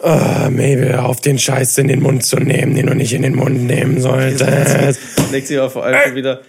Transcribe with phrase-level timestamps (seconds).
[0.00, 3.34] Oh, Mabel, auf den Scheiß in den Mund zu nehmen, den du nicht in den
[3.34, 5.00] Mund nehmen solltest.
[5.32, 6.40] Legt sich aber vor allem schon wieder.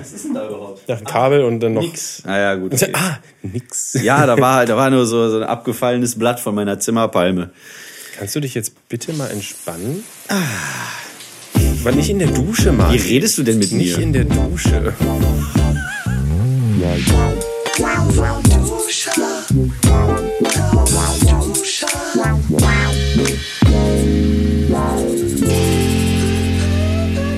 [0.00, 0.82] Was ist denn da überhaupt?
[0.88, 1.82] Ja, ein Kabel und dann noch.
[1.82, 2.22] Nix.
[2.24, 2.74] Naja, gut.
[2.74, 2.90] Okay.
[2.92, 3.94] Ah, nix.
[4.02, 7.50] Ja, da war, da war nur so, so ein abgefallenes Blatt von meiner Zimmerpalme.
[8.18, 10.02] Kannst du dich jetzt bitte mal entspannen?
[10.28, 10.34] Ah.
[11.80, 12.92] Aber nicht in der Dusche, Mann.
[12.92, 14.02] Wie redest du denn mit Nicht mir?
[14.02, 14.94] in der Dusche.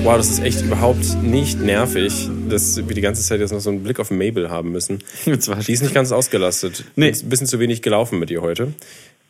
[0.03, 3.69] Wow, das ist echt überhaupt nicht nervig, dass wir die ganze Zeit jetzt noch so
[3.69, 5.03] einen Blick auf Mabel haben müssen.
[5.25, 5.31] Die
[5.73, 6.85] ist nicht ganz ausgelastet.
[6.95, 7.09] Nee.
[7.09, 8.73] Ist ein bisschen zu wenig gelaufen mit ihr heute.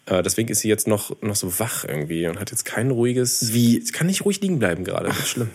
[0.05, 3.53] Äh, deswegen ist sie jetzt noch, noch so wach irgendwie und hat jetzt kein ruhiges.
[3.53, 5.07] Wie- Sie kann nicht ruhig liegen bleiben gerade.
[5.09, 5.49] Das ist schlimm.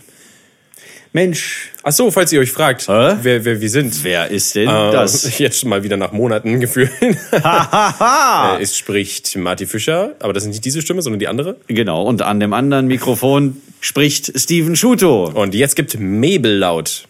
[1.17, 3.15] Mensch, Ach so, falls ihr euch fragt, Hä?
[3.23, 4.03] wer, wer wir sind.
[4.03, 5.39] wer ist denn Äh, das?
[5.39, 6.91] Jetzt schon mal wieder nach Monaten gefühlt.
[7.31, 8.57] Hahaha!
[8.57, 11.55] Äh, es spricht Marty Fischer, aber das ist nicht diese Stimme, sondern die andere.
[11.67, 15.31] Genau, und an dem anderen Mikrofon spricht Steven Schuto.
[15.33, 17.07] Und jetzt gibt Mabel laut.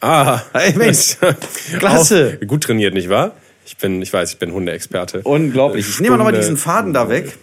[0.00, 1.16] Ah, Hey, Mensch.
[1.78, 2.38] Klasse.
[2.42, 3.36] Auch gut trainiert, nicht wahr?
[3.66, 5.20] Ich bin, ich weiß, ich bin Hundeexperte.
[5.22, 5.88] Unglaublich.
[5.88, 7.36] Ich nehme mal nochmal diesen Faden da weg.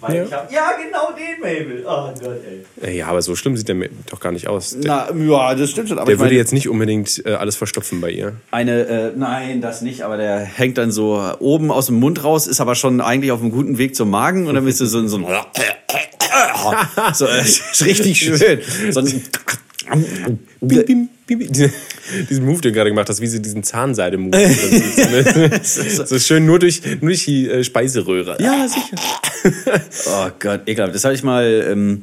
[0.00, 1.84] Weil ich hab, ja, genau den Mabel.
[1.86, 2.40] Oh Gott,
[2.80, 2.88] ey.
[2.88, 3.76] Äh, Ja, aber so schlimm sieht der
[4.10, 4.76] doch gar nicht aus.
[4.78, 5.98] Der, Na, ja, das stimmt schon.
[5.98, 8.32] Aber der ich würde meine, jetzt nicht unbedingt äh, alles verstopfen bei ihr.
[8.50, 12.46] eine, äh, nein, das nicht, aber der hängt dann so oben aus dem Mund raus,
[12.46, 15.06] ist aber schon eigentlich auf einem guten Weg zum Magen und dann bist du so,
[15.06, 15.24] so ein,
[17.14, 18.60] so, äh, ist richtig schön.
[18.90, 19.22] So ein,
[20.60, 21.72] Bim, bim, Diese-
[22.30, 24.36] Diesen Move, den du gerade gemacht hast, wie sie diesen Zahnseide-Move.
[25.62, 28.36] so schön nur durch, nur durch die äh, Speiseröhre.
[28.40, 28.96] Ja, sicher.
[30.08, 30.94] oh Gott, ekelhaft.
[30.94, 31.66] Das habe ich mal.
[31.68, 32.02] Ähm,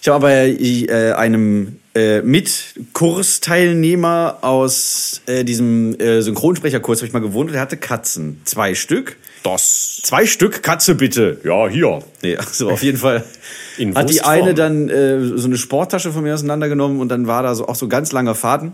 [0.00, 7.18] ich habe bei äh, einem äh, Mitkursteilnehmer aus äh, diesem äh, Synchronsprecherkurs habe ich mal
[7.20, 8.40] gewohnt und der hatte Katzen.
[8.44, 9.16] Zwei Stück.
[9.46, 10.00] Das.
[10.02, 11.40] Zwei Stück Katze bitte.
[11.44, 12.00] Ja, hier.
[12.22, 13.24] Nee, also auf jeden Fall.
[13.94, 17.54] Hat die eine dann äh, so eine Sporttasche von mir auseinandergenommen und dann war da
[17.54, 18.72] so auch so ganz langer Faden.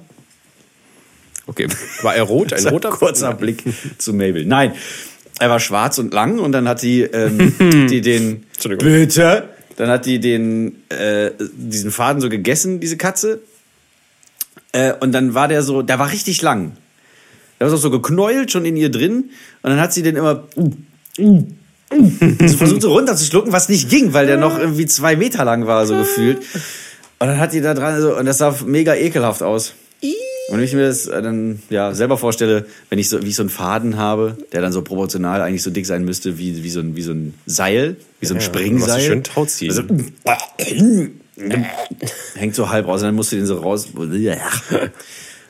[1.46, 1.66] Okay.
[2.02, 2.52] War er rot?
[2.52, 2.90] Ein roter?
[2.90, 3.64] kurzer Blick
[3.98, 4.46] zu Mabel.
[4.46, 4.72] Nein,
[5.38, 8.46] er war schwarz und lang und dann hat die, ähm, die den
[8.78, 13.40] bitte, dann hat die den äh, diesen Faden so gegessen, diese Katze.
[14.72, 16.76] Äh, und dann war der so, der war richtig lang.
[17.62, 19.30] Der war so geknäult schon in ihr drin
[19.62, 20.48] und dann hat sie den immer
[21.16, 25.86] so versucht so runterzuschlucken, was nicht ging, weil der noch irgendwie zwei Meter lang war,
[25.86, 26.38] so gefühlt.
[27.20, 29.74] Und dann hat die da dran so, und das sah mega ekelhaft aus.
[30.48, 33.36] Und wenn ich mir das äh, dann ja selber vorstelle, wenn ich so wie ich
[33.36, 36.70] so einen Faden habe, der dann so proportional eigentlich so dick sein müsste wie, wie,
[36.70, 38.98] so, ein, wie so ein Seil, wie so ein Ja, Springseil.
[38.98, 39.70] du schön Tauziehen.
[39.70, 39.84] Also,
[42.34, 43.86] hängt so halb raus und dann musst du den so raus.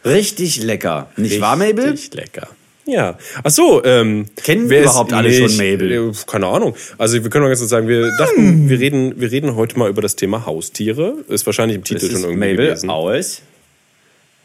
[0.05, 1.11] Richtig lecker.
[1.17, 1.91] Nicht wahr, Mabel?
[1.91, 2.49] Richtig lecker.
[2.87, 3.17] Ja.
[3.45, 6.13] Ach so, ähm, Kennen wer überhaupt alle schon Mabel?
[6.27, 6.75] Keine Ahnung.
[6.99, 9.89] Also wir können mal ganz kurz sagen, wir dachten, wir reden, wir reden heute mal
[9.89, 11.15] über das Thema Haustiere.
[11.29, 12.91] Ist wahrscheinlich im Titel schon irgendwie Mabel gewesen.
[12.91, 13.43] aus.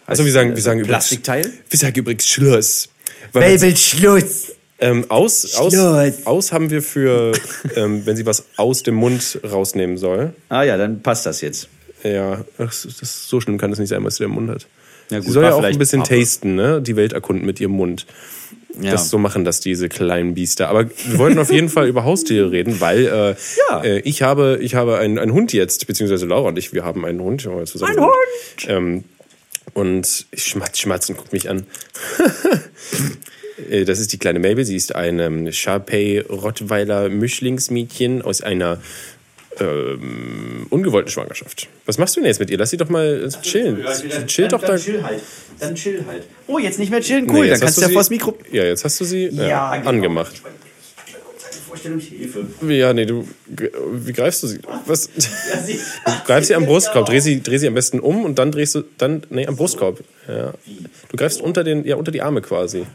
[0.05, 1.51] Also wir sagen, wir sagen übrigens, Plastikteil?
[1.69, 2.89] wir sagen übrigens Schluss.
[3.33, 4.51] Wir- Schluss.
[4.79, 5.73] Ähm, aus, aus,
[6.25, 7.31] aus haben wir für,
[7.75, 10.33] ähm, wenn sie was aus dem Mund rausnehmen soll.
[10.49, 11.67] Ah ja, dann passt das jetzt.
[12.03, 14.67] Ja, das, das, so schlimm kann es nicht sein, was sie im Mund hat.
[15.09, 16.19] Ja, sie gut, soll war ja auch ein bisschen Pappe.
[16.19, 16.81] tasten, ne?
[16.81, 18.05] Die Welt erkunden mit ihrem Mund.
[18.79, 18.91] Ja.
[18.91, 20.69] Das so machen das diese kleinen Biester.
[20.69, 23.35] Aber wir wollten auf jeden Fall über Haustiere reden, weil äh,
[23.69, 23.83] Ja.
[23.83, 27.03] äh, ich habe ich habe einen, einen Hund jetzt, beziehungsweise Laura und ich, wir haben
[27.05, 27.47] einen Hund.
[27.47, 27.53] Ein
[27.83, 28.11] Ein Hund!
[28.67, 29.03] Ähm,
[29.73, 31.65] und ich schmatz, schmatz und guck mich an.
[33.69, 34.65] Äh, Das ist die kleine Mabel.
[34.65, 38.79] Sie ist ein ähm, Sharpei Rottweiler Mischlingsmädchen aus einer
[39.59, 41.67] ähm, ungewollten Schwangerschaft.
[41.85, 42.57] Was machst du denn jetzt mit ihr?
[42.57, 43.83] Lass sie doch mal chillen.
[44.27, 44.67] Chill doch da.
[44.67, 45.21] Dann chill halt.
[45.59, 46.23] Dann chill halt.
[46.47, 47.25] Oh, jetzt nicht mehr chillen.
[47.25, 48.37] Nee, Cool, jetzt dann kannst du ja sie- vors Mikro.
[48.51, 49.55] Ja, jetzt hast du sie äh, genau.
[49.85, 50.41] angemacht.
[51.67, 52.45] Vorstellungshilfe.
[52.67, 53.27] Ja, nee, du.
[53.47, 54.59] Wie greifst du sie?
[54.85, 55.09] Was?
[55.17, 55.79] Ja, sie,
[56.25, 58.83] Greif sie am Brustkorb, dreh sie, dreh sie am besten um und dann drehst du,
[58.97, 59.99] dann, nee, am Brustkorb.
[60.27, 60.53] Ja.
[61.09, 62.85] Du greifst unter den, ja, unter die Arme quasi.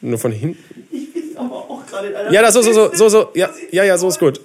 [0.00, 0.58] Nur von hinten.
[0.90, 2.32] Ich bin aber auch gerade in einer.
[2.32, 4.40] Ja, da, so, so, so, so, so, ja, ja, ja, so ist gut.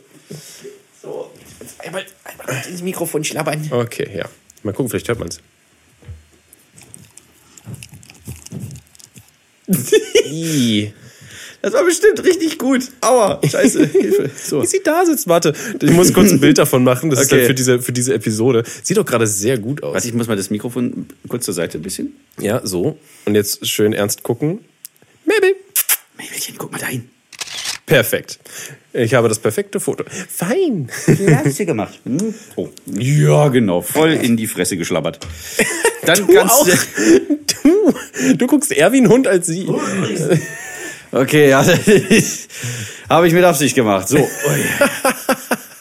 [1.85, 3.67] Einmal, einmal ins Mikrofon schlabbern.
[3.71, 4.25] Okay, ja.
[4.63, 5.39] Mal gucken, vielleicht hört man's.
[10.25, 10.93] Ih.
[11.61, 12.91] Das war bestimmt richtig gut.
[13.01, 14.29] Aua, scheiße, Hilfe.
[14.35, 14.61] So.
[14.61, 15.53] Wie sie da sitzt, warte.
[15.81, 17.09] Ich muss kurz ein Bild davon machen.
[17.09, 17.39] Das ist Okay.
[17.39, 18.63] dann für diese, für diese Episode.
[18.83, 19.95] Sieht doch gerade sehr gut aus.
[19.95, 22.15] Warte, ich muss mal das Mikrofon kurz zur Seite ein bisschen.
[22.39, 22.99] Ja, so.
[23.25, 24.59] Und jetzt schön ernst gucken.
[25.25, 25.55] Maybe.
[26.17, 27.09] Mädchen, guck mal dahin.
[27.85, 28.39] Perfekt.
[28.93, 30.05] Ich habe das perfekte Foto.
[30.29, 30.89] Fein.
[31.05, 31.99] Klasse gemacht.
[32.05, 32.33] Hm?
[32.55, 32.69] Oh.
[32.85, 33.81] Ja, genau.
[33.81, 35.19] Voll in die Fresse geschlabbert.
[36.05, 36.65] Dann Du kannst auch.
[36.67, 38.35] du.
[38.37, 39.67] Du, guckst eher wie ein Hund als sie.
[41.11, 41.65] Okay, ja.
[43.09, 44.09] Habe ich mit Absicht gemacht.
[44.09, 44.27] So.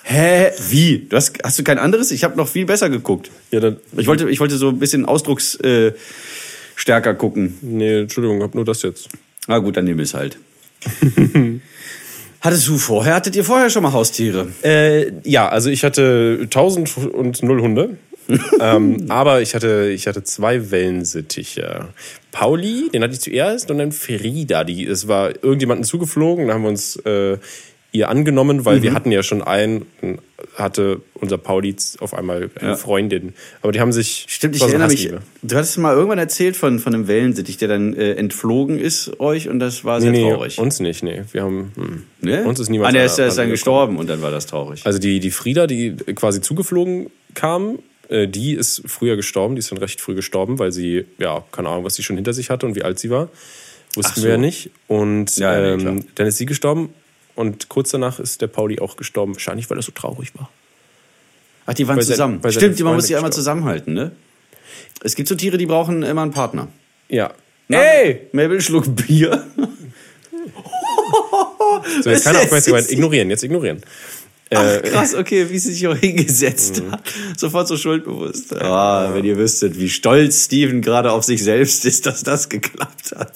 [0.04, 0.52] Hä?
[0.68, 1.06] Wie?
[1.08, 2.12] Du hast, hast du kein anderes?
[2.12, 3.32] Ich habe noch viel besser geguckt.
[3.50, 3.78] Ja, dann.
[3.96, 5.96] Ich wollte, ich wollte so ein bisschen ausdrucksstärker
[7.10, 7.58] äh, gucken.
[7.62, 9.08] Nee, Entschuldigung, hab nur das jetzt.
[9.48, 10.38] Na gut, dann nehme ich es halt.
[12.40, 14.48] Hattest du vorher, hattet ihr vorher schon mal Haustiere?
[14.62, 17.96] Äh, ja, also ich hatte 1000 und null Hunde.
[18.60, 21.88] ähm, aber ich hatte, ich hatte zwei Wellensittiche.
[22.32, 24.64] Pauli, den hatte ich zuerst, und dann Frida.
[24.64, 27.38] Die, es war irgendjemanden zugeflogen, da haben wir uns äh,
[27.94, 29.86] ihr angenommen, weil wir hatten ja schon einen,
[30.56, 32.76] hatte unser Pauli auf einmal eine Ja.
[32.76, 33.34] Freundin.
[33.62, 34.26] Aber die haben sich.
[34.28, 35.12] Stimmt, ich erinnere mich.
[35.42, 39.48] Du hattest mal irgendwann erzählt von, von einem Wellensittich, der dann äh, entflogen ist euch
[39.48, 40.58] und das war sehr Nee, nee, traurig.
[40.58, 41.22] uns nicht, nee.
[41.30, 41.70] Wir haben.
[41.76, 42.02] Hm.
[42.20, 42.44] Ne?
[42.44, 44.84] Uns ist niemand Ah, der ist, der ist dann gestorben und dann war das traurig.
[44.84, 49.70] Also die, die Frieda, die quasi zugeflogen kam, äh, die ist früher gestorben, die ist
[49.70, 52.66] dann recht früh gestorben, weil sie, ja, keine Ahnung, was sie schon hinter sich hatte
[52.66, 53.28] und wie alt sie war.
[53.94, 54.24] Wussten so.
[54.26, 54.70] wir ja nicht.
[54.88, 56.88] Und Ja, ähm, dann ist sie gestorben
[57.34, 60.50] und kurz danach ist der Pauli auch gestorben, wahrscheinlich, weil er so traurig war.
[61.66, 62.40] Ach, die waren Weil zusammen.
[62.42, 64.12] seine Stimmt, man muss die einmal zusammenhalten, ne?
[65.02, 66.68] Es gibt so Tiere, die brauchen immer einen Partner.
[67.08, 67.32] Ja.
[67.68, 68.28] Na, Ey!
[68.32, 69.46] Mabel schluck Bier.
[72.02, 72.84] So, jetzt Aufmerksamkeit.
[72.84, 73.82] ist- Ignorieren, jetzt ignorieren.
[74.54, 76.92] Ach, Äh, krass, okay, wie sie sich auch hingesetzt Mhm.
[76.92, 77.02] hat.
[77.36, 78.54] Sofort so schuldbewusst.
[78.60, 83.14] Ah, wenn ihr wüsstet, wie stolz Steven gerade auf sich selbst ist, dass das geklappt
[83.16, 83.32] hat.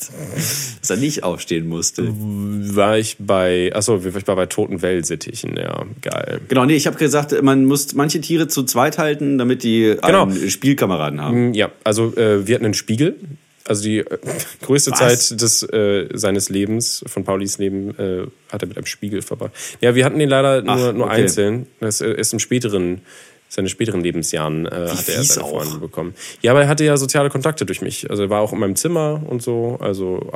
[0.80, 2.08] Dass er nicht aufstehen musste.
[2.08, 6.40] war ich bei, achso, ich war bei toten Wellsittichen, ja, geil.
[6.48, 10.22] Genau, nee, ich habe gesagt, man muss manche Tiere zu zweit halten, damit die Genau.
[10.24, 11.54] einen Spielkameraden haben.
[11.54, 13.16] Ja, also äh, wir hatten einen Spiegel.
[13.64, 14.18] Also die äh,
[14.62, 14.98] größte Was?
[15.28, 19.52] Zeit des, äh, seines Lebens, von Paulis Leben, äh, hat er mit einem Spiegel verbracht.
[19.80, 21.22] Ja, wir hatten den leider nur, Ach, nur okay.
[21.22, 21.66] einzeln.
[21.80, 23.02] Das äh, ist im späteren,
[23.48, 25.50] seine späteren Lebensjahren äh, hatte er seine auch.
[25.50, 26.14] Freunde bekommen.
[26.42, 28.10] Ja, aber er hatte ja soziale Kontakte durch mich.
[28.10, 29.78] Also er war auch in meinem Zimmer und so.
[29.80, 30.30] Also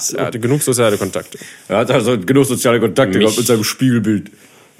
[0.00, 0.16] so.
[0.16, 1.38] er hatte genug soziale Kontakte.
[1.68, 4.30] Er hat also genug soziale Kontakte gehabt mit seinem Spiegelbild.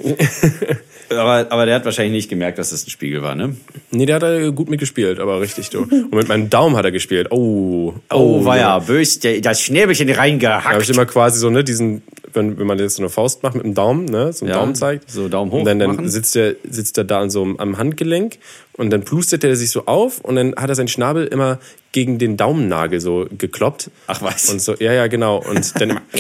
[1.11, 3.57] aber, aber der hat wahrscheinlich nicht gemerkt, dass das ein Spiegel war, ne?
[3.91, 5.83] Nee, der hat da gut mitgespielt, aber richtig du.
[5.83, 7.29] Und mit meinem Daumen hat er gespielt.
[7.31, 8.79] Oh, Oh, war ja ja.
[8.79, 10.83] bös, der, das Schnäbelchen Da habe reingehackt.
[10.83, 12.03] ich immer quasi so, ne, diesen,
[12.33, 14.61] wenn, wenn man jetzt so eine Faust macht mit dem Daumen, ne, so einen Ja,
[14.61, 15.11] Daumen zeigt.
[15.11, 16.09] so Daumen hoch Und dann, dann machen.
[16.09, 18.39] sitzt der, sitzt er da an so am Handgelenk
[18.75, 21.59] und dann plustert er sich so auf und dann hat er seinen Schnabel immer
[21.93, 23.91] gegen den Daumennagel so gekloppt.
[24.07, 24.49] Ach was.
[24.51, 25.43] Und so, ja, ja, genau.
[25.47, 26.03] Und dann immer.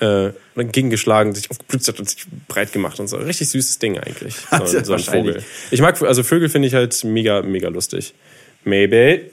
[0.00, 3.16] Äh, gegengeschlagen, sich aufgeplustert und sich breit gemacht und so.
[3.16, 4.34] Richtig süßes Ding eigentlich.
[4.66, 5.00] So, so ein.
[5.00, 5.42] Vogel.
[5.70, 8.14] Ich mag, also Vögel finde ich halt mega, mega lustig.
[8.64, 9.30] Maybe.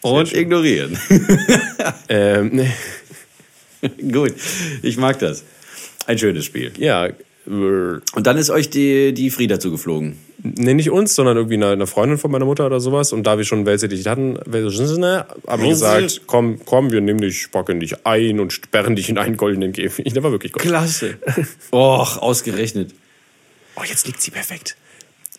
[0.00, 0.98] Und ignorieren.
[2.08, 2.72] Ähm, nee.
[4.12, 4.34] Gut,
[4.82, 5.44] ich mag das.
[6.06, 6.72] Ein schönes Spiel.
[6.78, 7.08] ja,
[7.46, 10.16] Und dann ist euch die, die Frieda zugeflogen.
[10.44, 13.12] Nee, nicht uns, sondern irgendwie eine, eine Freundin von meiner Mutter oder sowas.
[13.12, 17.78] Und da wir schon die hatten, haben wir gesagt, komm, komm, wir nehmen dich, packen
[17.78, 20.04] dich ein und sperren dich in einen goldenen Käfig.
[20.14, 20.64] Der war wirklich gold.
[20.64, 21.16] Klasse.
[21.72, 22.92] Och, ausgerechnet.
[23.76, 24.76] Oh, jetzt liegt sie perfekt.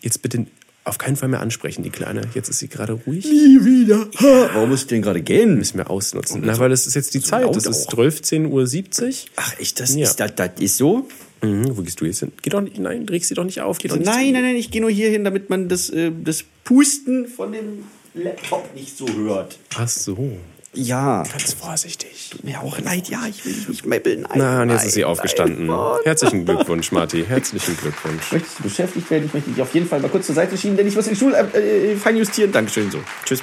[0.00, 0.46] Jetzt bitte
[0.84, 2.22] auf keinen Fall mehr ansprechen, die Kleine.
[2.34, 3.24] Jetzt ist sie gerade ruhig.
[3.24, 4.06] Nie wieder.
[4.54, 5.56] Warum muss ich denn gerade gehen?
[5.56, 6.42] Müssen wir ausnutzen.
[6.44, 7.42] Na, weil das ist jetzt die Zeit.
[7.44, 7.98] laut Das ist auch.
[7.98, 8.66] 12.10 Uhr.
[8.66, 9.30] 70.
[9.36, 10.04] Ach, echt, das, Ja.
[10.04, 11.08] ist, das, das ist so?
[11.44, 12.32] Mhm, wo gehst du jetzt hin?
[12.42, 13.78] Geh doch nicht, nein, regst sie doch nicht auf.
[13.78, 16.10] Geh doch nicht Nein, nein, nein, ich gehe nur hier hin, damit man das, äh,
[16.24, 19.58] das Pusten von dem Laptop nicht so hört.
[19.76, 20.38] Ach so.
[20.76, 21.22] Ja.
[21.22, 22.30] Ganz vorsichtig.
[22.30, 24.22] Tut mir auch leid, ja, ich will nicht mäppeln.
[24.22, 25.66] Nein, Na, und jetzt nein, ist sie aufgestanden.
[25.66, 25.98] nein.
[26.04, 27.24] Herzlichen Glückwunsch, Marti.
[27.24, 28.32] Herzlichen Glückwunsch.
[28.32, 29.26] Möchtest du beschäftigt werden?
[29.26, 31.14] Ich möchte dich auf jeden Fall mal kurz zur Seite schieben, denn ich muss den
[31.14, 32.50] Stuhl äh, äh, feinjustieren.
[32.50, 32.98] Dankeschön, so.
[33.24, 33.40] Tschüss.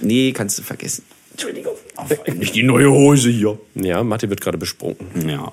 [0.00, 1.04] Nee, kannst du vergessen.
[1.32, 1.74] Entschuldigung.
[2.34, 3.58] Nicht die neue Hose hier.
[3.74, 4.96] Ja, Marti wird gerade besprungen.
[5.26, 5.52] Ja.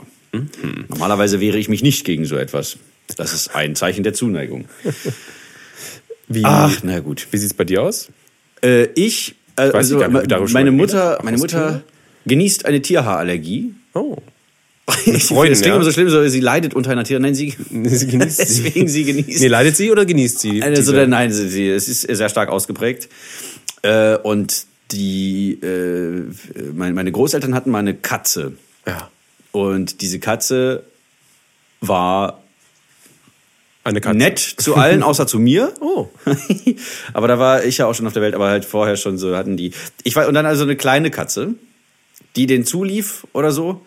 [0.89, 2.77] Normalerweise wehre ich mich nicht gegen so etwas.
[3.15, 4.65] Das ist ein Zeichen der Zuneigung.
[6.27, 7.25] Wie, Ach, na gut.
[7.31, 8.09] wie sieht's bei dir aus?
[8.61, 11.83] Äh, ich, äh, weiß also, nicht, schon meine Mutter, meine Mutter
[12.25, 13.73] genießt eine Tierhaarallergie.
[13.93, 14.17] Oh.
[15.05, 15.75] Ich Freuden, das klingt ja.
[15.75, 17.19] immer so schlimm, so, sie leidet unter einer Tier.
[17.19, 18.63] Nein, sie, Sie genießt sie.
[18.63, 19.41] deswegen sie genießt.
[19.41, 20.61] Nee, leidet sie oder genießt sie?
[20.63, 23.09] Also, diese- nein, sie, sie, es ist sehr stark ausgeprägt.
[23.83, 26.23] Äh, und die, äh,
[26.73, 28.53] meine, meine Großeltern hatten mal eine Katze.
[28.85, 29.09] ja.
[29.57, 30.83] Und diese Katze
[31.81, 32.43] war
[33.83, 34.17] Eine Katze.
[34.17, 35.73] nett zu allen, außer zu mir.
[35.81, 36.09] Oh.
[37.13, 39.35] aber da war ich ja auch schon auf der Welt, aber halt vorher schon so
[39.35, 39.71] hatten die.
[40.03, 41.55] Ich war, und dann also eine kleine Katze,
[42.35, 43.81] die den zulief oder so.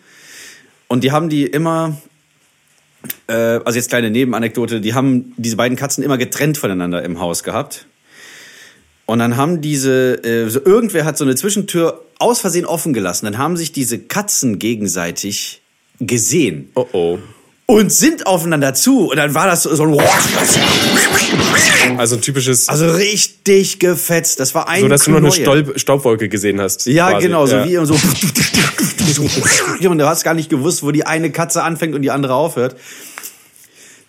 [0.89, 1.97] Und die haben die immer,
[3.27, 7.43] äh, also jetzt kleine Nebenanekdote, die haben diese beiden Katzen immer getrennt voneinander im Haus
[7.43, 7.85] gehabt.
[9.11, 13.25] Und dann haben diese, äh, so irgendwer hat so eine Zwischentür aus Versehen offen gelassen.
[13.25, 15.61] Dann haben sich diese Katzen gegenseitig
[15.99, 16.69] gesehen.
[16.75, 17.19] Oh oh.
[17.65, 19.09] und sind aufeinander zu.
[19.09, 19.99] Und dann war das so ein
[21.97, 24.39] Also ein typisches, also richtig gefetzt.
[24.39, 25.65] Das war ein so dass du noch eine Knäuel.
[25.65, 26.85] Staub, Staubwolke gesehen hast.
[26.85, 27.27] Ja, quasi.
[27.27, 27.67] genau, so Ja.
[27.67, 27.95] wie und so.
[29.89, 32.77] Und du hast gar nicht gewusst, wo die eine Katze anfängt und die andere aufhört.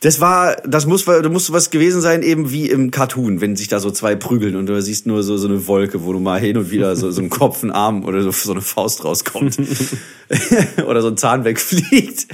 [0.02, 3.68] Das war, das muss, da musste was gewesen sein, eben wie im Cartoon, wenn sich
[3.68, 6.40] da so zwei prügeln und du siehst nur so, so eine Wolke, wo du mal
[6.40, 9.56] hin und wieder so, so ein Kopf, ein Arm oder so, so eine Faust rauskommt.
[10.86, 12.26] oder so ein Zahn wegfliegt.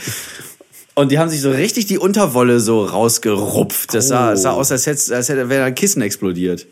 [0.94, 3.94] Und die haben sich so richtig die Unterwolle so rausgerupft.
[3.94, 6.66] Das sah, das sah aus, als hätte, als hätte wäre ein Kissen explodiert.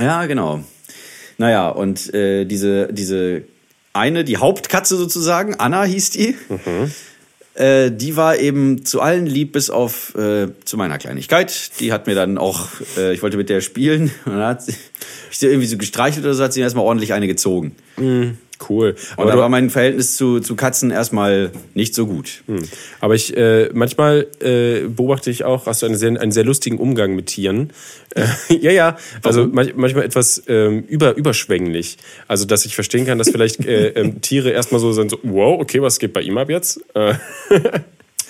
[0.00, 0.64] Ja, genau.
[1.38, 3.44] Naja, und äh, diese, diese
[3.92, 6.34] eine, die Hauptkatze sozusagen, Anna hieß die,
[7.54, 11.80] äh, die war eben zu allen lieb, bis auf äh, zu meiner Kleinigkeit.
[11.80, 14.74] Die hat mir dann auch, äh, ich wollte mit der spielen, und dann hat sie,
[15.30, 17.76] ich sie irgendwie so gestreichelt oder so, hat sie mir erstmal ordentlich eine gezogen.
[18.68, 18.90] Cool.
[18.90, 22.42] Und Aber, da du, war mein Verhältnis zu, zu Katzen erstmal nicht so gut.
[22.46, 22.62] Hm.
[23.00, 26.78] aber ich, äh, manchmal äh, beobachte ich auch, hast du einen sehr, einen sehr lustigen
[26.78, 27.72] Umgang mit Tieren.
[28.14, 28.26] Äh,
[28.60, 31.98] ja, ja, also manch, manchmal etwas ähm, über, überschwänglich.
[32.28, 35.60] Also, dass ich verstehen kann, dass vielleicht äh, ähm, Tiere erstmal so sind, so, wow,
[35.60, 36.80] okay, was geht bei ihm ab jetzt?
[36.94, 37.14] Äh,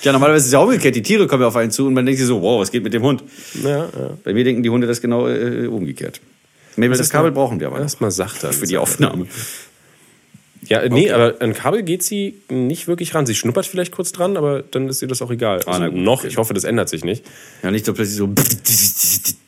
[0.03, 0.97] Ja, normalerweise ist es ja umgekehrt.
[0.97, 2.83] Die Tiere kommen ja auf einen zu und man denkt sich so, wow, was geht
[2.83, 3.23] mit dem Hund?
[3.63, 4.19] ja, ja.
[4.25, 6.21] Bei mir denken die Hunde das genau äh, umgekehrt.
[6.77, 8.53] Mabel, das Kabel brauchen wir aber Erstmal sacht dann.
[8.53, 9.27] für die Aufnahme.
[10.69, 13.27] Ja, nee, aber an Kabel geht sie nicht wirklich ran.
[13.27, 15.61] Sie schnuppert vielleicht kurz dran, aber dann ist ihr das auch egal.
[15.67, 16.29] Also na gut, noch, okay.
[16.29, 17.25] ich hoffe, das ändert sich nicht.
[17.63, 18.29] Ja, nicht so plötzlich so.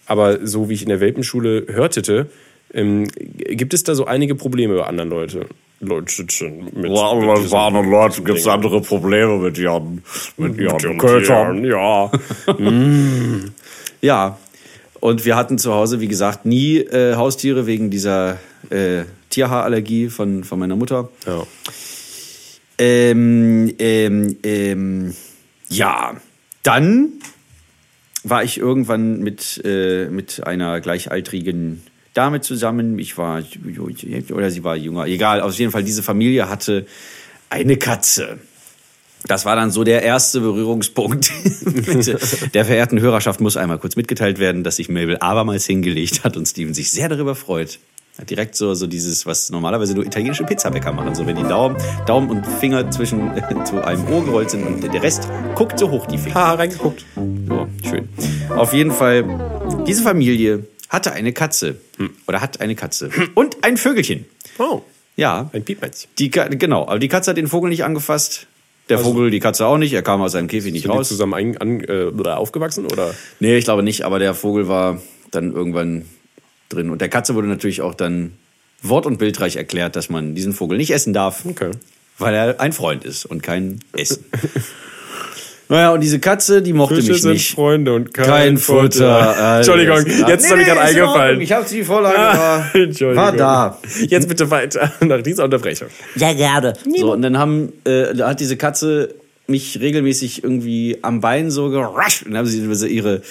[0.06, 2.26] Aber so wie ich in der Welpenschule hörtete,
[2.72, 5.46] ähm, gibt es da so einige Probleme bei anderen Leute.
[5.80, 10.02] Leute mit, mit diesen anderen Leute gibt es andere Probleme mit ihren,
[10.36, 11.64] mit ihren Kötern.
[11.64, 12.10] Ja.
[14.00, 14.38] Ja.
[15.00, 20.44] Und wir hatten zu Hause, wie gesagt, nie äh, Haustiere wegen dieser äh, Tierhaarallergie von,
[20.44, 21.10] von meiner Mutter.
[21.26, 21.46] ja.
[22.76, 25.14] Ähm, ähm, ähm,
[25.68, 26.16] ja,
[26.64, 27.12] dann
[28.24, 31.82] war ich irgendwann mit, äh, mit einer gleichaltrigen
[32.14, 32.98] Dame zusammen.
[32.98, 33.42] Ich war,
[34.32, 36.86] oder sie war jünger, egal, auf jeden Fall, diese Familie hatte
[37.50, 38.38] eine Katze.
[39.26, 41.30] Das war dann so der erste Berührungspunkt.
[41.64, 46.36] mit der verehrten Hörerschaft muss einmal kurz mitgeteilt werden, dass sich Mabel abermals hingelegt hat
[46.36, 47.78] und Steven sich sehr darüber freut.
[48.30, 51.14] Direkt so, so dieses, was normalerweise nur italienische Pizzabäcker machen.
[51.16, 53.30] So, wenn die Daumen, Daumen und Finger zwischen
[53.64, 56.34] zu einem Ohr gerollt sind und der Rest guckt so hoch die Finger.
[56.36, 57.04] Ha, reingeguckt.
[57.16, 58.08] So, schön.
[58.50, 59.24] Auf jeden Fall,
[59.86, 61.76] diese Familie hatte eine Katze.
[62.28, 63.10] Oder hat eine Katze.
[63.34, 64.26] Und ein Vögelchen.
[64.58, 64.82] Oh,
[65.16, 65.50] Ja.
[65.52, 66.08] ein Piepmännchen.
[66.18, 68.46] Die, genau, aber die Katze hat den Vogel nicht angefasst.
[68.90, 69.92] Der Vogel, die Katze auch nicht.
[69.92, 71.08] Er kam aus seinem Käfig nicht Sind die raus.
[71.08, 72.84] zusammen ein, an, äh, oder aufgewachsen?
[72.86, 73.12] Oder?
[73.40, 76.04] Nee, ich glaube nicht, aber der Vogel war dann irgendwann
[76.74, 76.90] drin.
[76.90, 78.32] Und der Katze wurde natürlich auch dann
[78.82, 81.70] wort- und bildreich erklärt, dass man diesen Vogel nicht essen darf, Okay.
[82.18, 84.24] weil er ein Freund ist und kein Essen.
[85.70, 87.50] naja, und diese Katze, die mochte Fische mich sind nicht.
[87.54, 89.36] Freunde und kein, Kein Futter.
[89.38, 91.40] Alles Entschuldigung, jetzt ist Nee, mir gerade eingefallen.
[91.40, 93.16] Ich habe die Vorlage, Ah, war, Entschuldigung.
[93.16, 93.78] war da.
[94.06, 95.88] Jetzt bitte weiter nach dieser Unterbrechung.
[96.14, 96.74] Sehr gerne.
[96.94, 99.14] So, und dann haben, äh, hat diese Katze
[99.46, 102.22] mich regelmäßig irgendwie am Bein so gerascht.
[102.22, 103.22] Und dann haben sie ihre,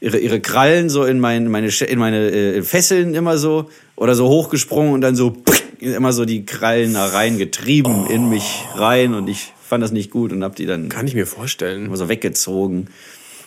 [0.00, 4.28] ihre, ihre Krallen so in meine, meine, in meine äh, Fesseln immer so oder so
[4.28, 5.36] hochgesprungen und dann so
[5.80, 10.32] immer so die Krallen da reingetrieben in mich rein und ich fand das nicht gut
[10.32, 11.86] und hab die dann Kann ich mir vorstellen.
[11.86, 12.88] immer so weggezogen.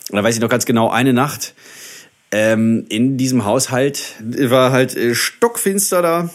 [0.10, 1.54] Und da weiß ich noch ganz genau, eine Nacht
[2.32, 6.30] ähm, in diesem Haushalt war halt äh, stockfinster da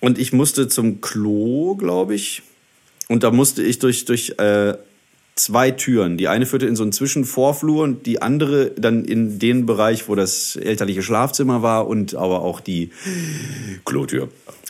[0.00, 2.42] und ich musste zum Klo, glaube ich.
[3.08, 4.74] Und da musste ich durch, durch äh,
[5.36, 6.16] zwei Türen.
[6.16, 10.14] Die eine führte in so einen Zwischenvorflur und die andere dann in den Bereich, wo
[10.14, 12.90] das elterliche Schlafzimmer war und aber auch die
[13.84, 14.28] Klotür.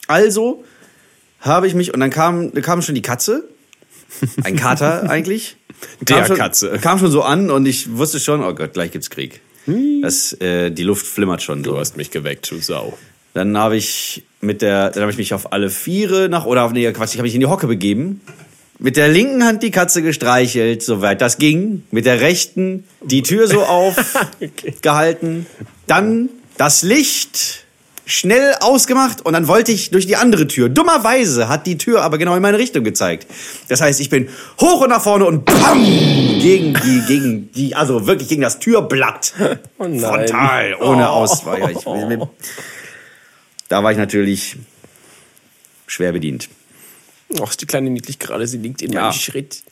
[0.09, 0.65] Also
[1.41, 3.49] habe ich mich, und dann kam, kam schon die Katze,
[4.45, 5.57] ein Kater eigentlich.
[6.01, 6.79] Der kam schon, Katze.
[6.81, 9.41] Kam schon so an und ich wusste schon, oh Gott, gleich gibt's Krieg.
[10.01, 11.63] Das, äh, die Luft flimmert schon.
[11.63, 11.79] Du So.
[11.79, 12.97] hast mich geweckt, du Sau.
[13.35, 16.73] Dann habe ich mit der, dann habe ich mich auf alle Viere nach, oder auf,
[16.73, 18.21] nee, Quatsch, ich habe mich in die Hocke begeben.
[18.79, 21.85] Mit der linken Hand die Katze gestreichelt, soweit das ging.
[21.91, 25.47] Mit der rechten die Tür so aufgehalten.
[25.87, 26.29] Dann
[26.59, 27.67] das Licht
[28.07, 30.69] schnell ausgemacht und dann wollte ich durch die andere Tür.
[30.69, 33.27] Dummerweise hat die Tür aber genau in meine Richtung gezeigt.
[33.69, 34.29] Das heißt, ich bin
[34.61, 39.35] hoch und nach vorne und bam gegen die, gegen die, also wirklich gegen das Türblatt.
[39.79, 39.99] Oh.
[39.99, 41.71] Frontal, ohne Ausweicher.
[41.71, 41.85] Ich,
[43.69, 44.57] da war ich natürlich
[45.87, 46.49] schwer bedient.
[47.29, 49.03] Och, ist die kleine niedlich gerade, sie liegt in Ja.
[49.03, 49.63] meinem Schritt.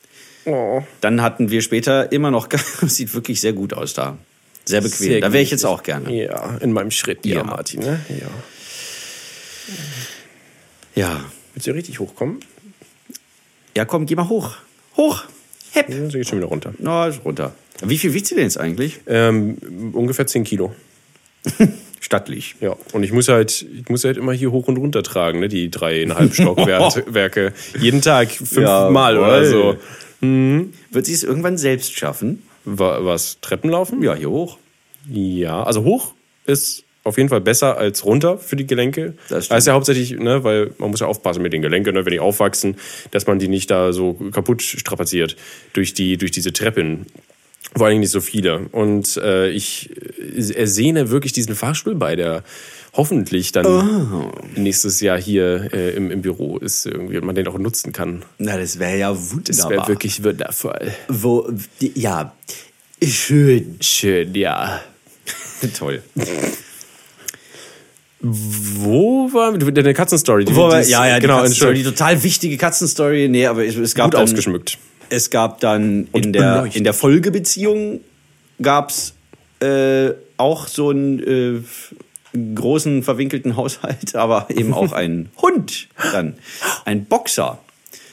[0.45, 0.83] Oh.
[1.01, 2.49] Dann hatten wir später immer noch,
[2.87, 4.17] sieht wirklich sehr gut aus da.
[4.65, 4.97] Sehr bequem.
[4.97, 6.11] Sehr da wäre ich jetzt auch gerne.
[6.13, 7.43] Ja, in meinem Schritt, ja, Ja.
[7.43, 7.81] Martin.
[7.81, 7.99] Ne?
[8.09, 8.27] Ja.
[10.95, 11.25] Ja.
[11.53, 12.39] Willst du richtig hochkommen?
[13.77, 14.55] Ja, komm, geh mal hoch.
[14.97, 15.23] Hoch.
[15.71, 15.89] Hepp.
[15.89, 16.73] Ja, sie geht schon wieder runter.
[16.79, 17.53] Na, ist runter.
[17.83, 18.99] Wie viel wiegt sie denn jetzt eigentlich?
[19.07, 20.73] Ähm, ungefähr 10 Kilo.
[21.99, 22.55] Stattlich.
[22.61, 25.47] Ja, und ich muss halt, ich muss halt immer hier hoch und runter tragen, ne,
[25.47, 27.53] die dreieinhalb Stockwerke.
[27.79, 29.77] Jeden Tag fünfmal oder so.
[30.21, 32.43] Wird sie es irgendwann selbst schaffen?
[32.63, 33.39] Wa- Was?
[33.41, 34.01] Treppenlaufen?
[34.03, 34.57] Ja, hier hoch.
[35.09, 36.13] Ja, also hoch
[36.45, 39.13] ist auf jeden Fall besser als runter für die Gelenke.
[39.29, 39.59] Das stimmt.
[39.59, 42.19] ist ja hauptsächlich, ne, weil man muss ja aufpassen mit den Gelenken, ne, wenn die
[42.19, 42.77] aufwachsen,
[43.11, 45.35] dass man die nicht da so kaputt strapaziert
[45.73, 47.05] durch die durch diese Treppen.
[47.75, 48.67] Vor allem nicht so viele.
[48.71, 49.89] Und äh, ich
[50.55, 52.43] ersehne wirklich diesen Fahrstuhl bei, der
[52.93, 54.31] hoffentlich dann Oh.
[54.55, 58.23] nächstes Jahr hier äh, im, im Büro ist irgendwie und man den auch nutzen kann.
[58.37, 59.69] Na, das wäre ja Das wunderbar.
[59.71, 60.93] wäre wirklich wundervoll.
[61.09, 61.49] Wo,
[61.81, 62.33] die- ja,
[63.03, 63.75] schön.
[63.81, 64.81] Schön, ja.
[65.77, 66.01] Toll.
[68.21, 70.45] Wo war deine Katzenstory?
[70.45, 73.27] Die, Wo die ja, ja, die genau, Katzenstory, die total wichtige Katzenstory.
[73.27, 74.77] Nee, aber es, es gab Gut dann, ausgeschmückt.
[75.09, 76.77] Es gab dann Und in der, beleuchtet.
[76.77, 78.01] in der Folgebeziehung
[78.61, 79.13] gab's
[79.61, 81.61] äh, auch so einen äh,
[82.55, 86.35] großen verwinkelten Haushalt, aber eben auch einen Hund dann.
[86.85, 87.59] Ein Boxer.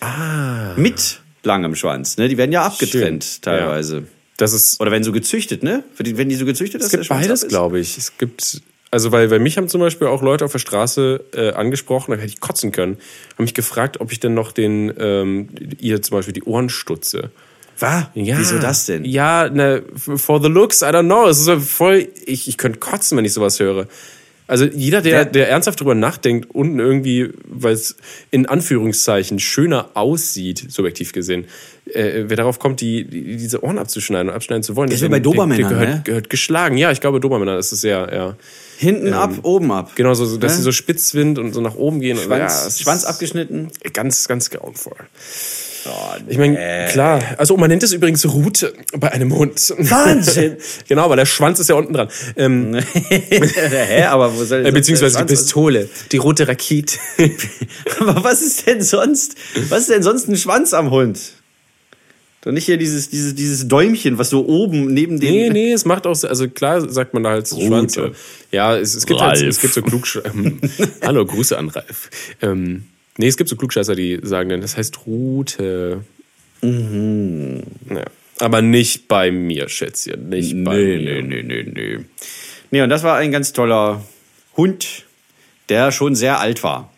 [0.01, 0.75] Ah.
[0.77, 2.17] Mit langem Schwanz.
[2.19, 2.29] Ne?
[2.29, 3.43] Die werden ja abgetrennt Schön.
[3.43, 4.05] teilweise.
[4.37, 5.85] Das ist Oder werden so gezüchtet, ne?
[5.97, 7.99] Werden die so gezüchtet, Es dass gibt beides, glaube ich.
[7.99, 11.51] Es gibt, also weil, weil mich haben zum Beispiel auch Leute auf der Straße äh,
[11.53, 12.99] angesprochen, da hätte ich kotzen können,
[13.37, 15.49] haben mich gefragt, ob ich denn noch den, ähm,
[15.81, 17.31] ihr zum Beispiel die Ohren stutze.
[17.81, 18.05] Was?
[18.15, 18.39] Ja.
[18.39, 19.05] Wieso das denn?
[19.05, 21.27] Ja, ne, for the looks, I don't know.
[21.27, 23.89] Es ist so voll, ich, ich könnte kotzen, wenn ich sowas höre.
[24.47, 27.97] Also jeder, der, der ernsthaft drüber nachdenkt, unten irgendwie, weil es
[28.31, 31.47] in Anführungszeichen schöner aussieht, subjektiv gesehen,
[31.87, 35.03] äh, wer darauf kommt, die, die, diese Ohren abzuschneiden und abschneiden zu wollen, Das ist
[35.03, 36.01] der- wie bei der- der Dobermännern, gehört, ne?
[36.05, 36.77] gehört geschlagen.
[36.77, 38.37] Ja, ich glaube, Dobermänner ist es sehr, ja.
[38.83, 39.93] Hinten ab, oben ab.
[39.95, 40.57] Genau, so, dass Ne?
[40.59, 42.19] sie so spitz sind und so nach oben gehen.
[42.19, 43.69] und, Schwanz, ja, es Schwanz abgeschnitten.
[43.93, 44.97] Ganz, ganz grauenvoll.
[46.29, 47.21] Ich meine, klar.
[47.39, 49.75] Also man nennt es übrigens Rute bei einem Hund.
[49.79, 50.57] Wahnsinn!
[50.89, 52.09] genau, weil der Schwanz ist ja unten dran.
[52.37, 52.75] Ähm,
[53.09, 56.99] Hä, aber wo soll äh, beziehungsweise die Pistole, die rote Rakete.
[57.99, 59.35] Aber was ist denn sonst?
[59.69, 61.19] Was ist denn sonst ein Schwanz am Hund?
[62.43, 65.31] Doch nicht hier dieses, dieses, dieses Däumchen, was so oben neben dem.
[65.31, 67.99] nee, nee, es macht auch, so- also klar sagt man da halt so Schwanz.
[68.51, 69.49] Ja, es, es gibt halt, Ralf.
[69.49, 70.61] es gibt so Klugsch ähm,
[71.03, 72.11] Hallo, Grüße an Ralf.
[72.43, 72.85] Ähm,
[73.17, 76.05] nee, es gibt so Klugscheißer, die sagen dann, das heißt Rute.
[76.63, 77.63] Mhm.
[77.91, 78.05] Ja.
[78.39, 80.29] Aber nicht bei mir, Schätzchen.
[80.29, 81.23] Nicht bei Nee, mir.
[81.23, 81.99] nee, nee, nee, nee.
[82.73, 84.03] Nee, und das war ein ganz toller
[84.57, 85.05] Hund,
[85.69, 86.92] der schon sehr alt war.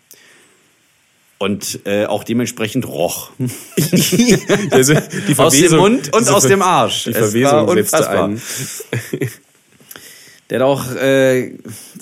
[1.38, 3.31] Und äh, auch dementsprechend roch.
[4.70, 4.94] Also,
[5.37, 7.05] Aus dem Mund und aus dem Arsch.
[7.05, 8.40] Die Verwesung setzte ein.
[10.51, 11.53] Der hat auch äh,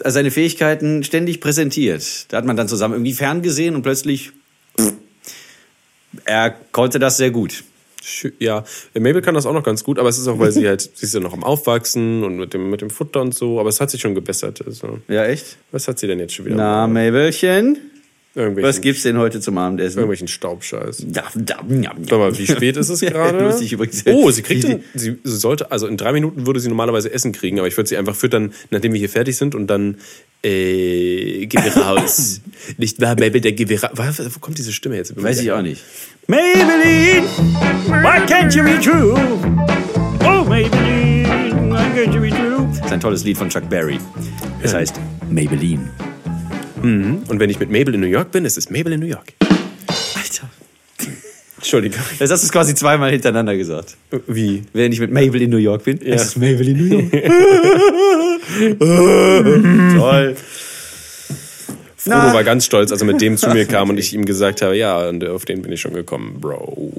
[0.04, 2.26] seine Fähigkeiten ständig präsentiert.
[2.28, 4.32] Da hat man dann zusammen irgendwie ferngesehen und plötzlich,
[4.78, 4.92] pff,
[6.24, 7.64] er konnte das sehr gut.
[8.40, 8.64] Ja,
[8.94, 11.06] Mabel kann das auch noch ganz gut, aber es ist auch, weil sie halt, sie
[11.06, 13.80] ist ja noch am Aufwachsen und mit dem, mit dem Futter und so, aber es
[13.80, 14.60] hat sich schon gebessert.
[14.66, 15.56] Also, Ja, echt?
[15.70, 16.56] was hat sie denn jetzt schon wieder?
[16.56, 17.78] Na, Mabelchen,
[18.34, 19.98] was gibt's denn heute zum Abendessen?
[19.98, 21.04] Irgendwelchen Staubscheiß.
[21.08, 23.44] Da, da, ja, Sag mal, wie spät ist es gerade?
[23.44, 24.04] lustig übrigens.
[24.06, 27.32] Oh, sie kriegt den, sie sie sollte, also in drei Minuten würde sie normalerweise Essen
[27.32, 29.96] kriegen, aber ich würde sie einfach füttern, nachdem wir hier fertig sind und dann,
[30.42, 32.40] äh, geh wir raus.
[32.78, 34.18] Nicht wahr, Mabel, der geh wir raus.
[34.18, 35.20] Wo kommt diese Stimme jetzt?
[35.22, 35.82] Weiß ich auch nicht.
[36.26, 37.26] Maybelline,
[37.88, 39.14] why can't you be true?
[40.24, 42.66] Oh, Maybelline, why can't you be true?
[42.76, 43.98] Das ist ein tolles Lied von Chuck Berry.
[44.62, 45.90] Es heißt Maybelline.
[46.82, 49.32] Und wenn ich mit Mabel in New York bin, ist es Mabel in New York.
[50.14, 50.48] Alter.
[51.56, 52.00] Entschuldigung.
[52.18, 53.96] Das hast du quasi zweimal hintereinander gesagt.
[54.26, 54.62] Wie?
[54.72, 56.00] Wenn ich mit Mabel in New York bin.
[56.02, 56.14] Ja.
[56.14, 57.12] Es ist Mabel in New York.
[59.98, 60.36] Toll.
[62.04, 62.34] Frodo Na.
[62.34, 64.76] war ganz stolz, als er mit dem zu mir kam und ich ihm gesagt habe,
[64.76, 66.92] ja, und auf den bin ich schon gekommen, Bro.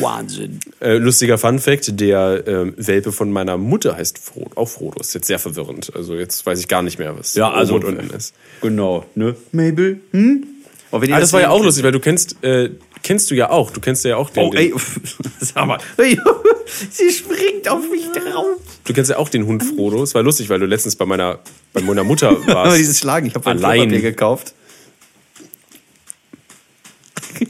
[0.00, 0.60] Wahnsinn.
[0.80, 4.50] Äh, lustiger Fun Fact, der ähm, Welpe von meiner Mutter heißt Frodo.
[4.54, 5.00] Auch Frodo.
[5.00, 5.92] Ist jetzt sehr verwirrend.
[5.94, 8.34] Also jetzt weiß ich gar nicht mehr, was Ja, also- unten ist.
[8.62, 9.36] Genau, ne?
[9.52, 10.46] Mabel, hm?
[10.92, 12.70] Ihr Ah, das war ja auch lustig, weil du kennst, äh,
[13.02, 13.70] kennst du ja auch.
[13.70, 14.72] Du kennst ja auch den, Oh, ey,
[15.40, 15.78] sag mal.
[16.90, 18.46] Sie springt auf mich drauf.
[18.84, 20.02] du kennst ja auch den Hund Frodo.
[20.02, 21.40] Es war lustig, weil du letztens bei meiner,
[21.72, 22.78] bei meiner Mutter warst.
[22.78, 23.80] dieses Schlagen, ich habe ein Allein.
[23.88, 24.54] Klopapier gekauft.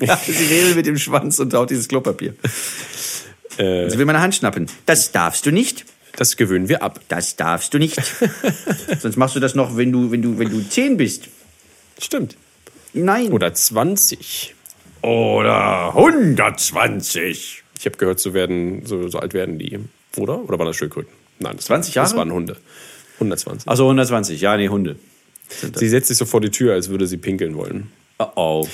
[0.01, 2.35] ja, sie wedelt mit dem Schwanz und haut dieses Klopapier.
[3.57, 4.67] äh, Sie will meine Hand schnappen.
[4.87, 5.85] Das darfst du nicht.
[6.17, 7.01] das gewöhnen wir ab.
[7.09, 7.97] Das darfst du nicht.
[9.01, 11.29] Sonst machst du das noch, wenn du, wenn du, wenn du 10 bist.
[12.03, 12.37] Stimmt.
[12.93, 13.33] Nein.
[13.33, 14.55] Oder 20.
[15.03, 17.63] Oder 120.
[17.79, 19.79] Ich habe gehört, so werden, so, so alt werden die.
[20.17, 20.39] Oder?
[20.43, 21.13] Oder waren das Schildkröten?
[21.39, 22.19] Nein, das 20 Das Jahre?
[22.19, 22.57] waren Hunde.
[23.17, 23.69] 120.
[23.69, 24.41] Achso, 120.
[24.41, 24.97] Ja, nee, Hunde.
[25.49, 27.91] Sie setzt sich so vor die Tür, als würde sie pinkeln wollen.
[28.19, 28.69] Oh oh.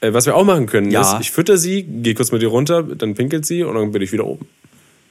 [0.00, 1.00] Äh, was wir auch machen können, Ja.
[1.16, 4.00] ist, ich fütter sie, gehe kurz mit ihr runter, dann pinkelt sie und dann bin
[4.02, 4.46] ich wieder oben.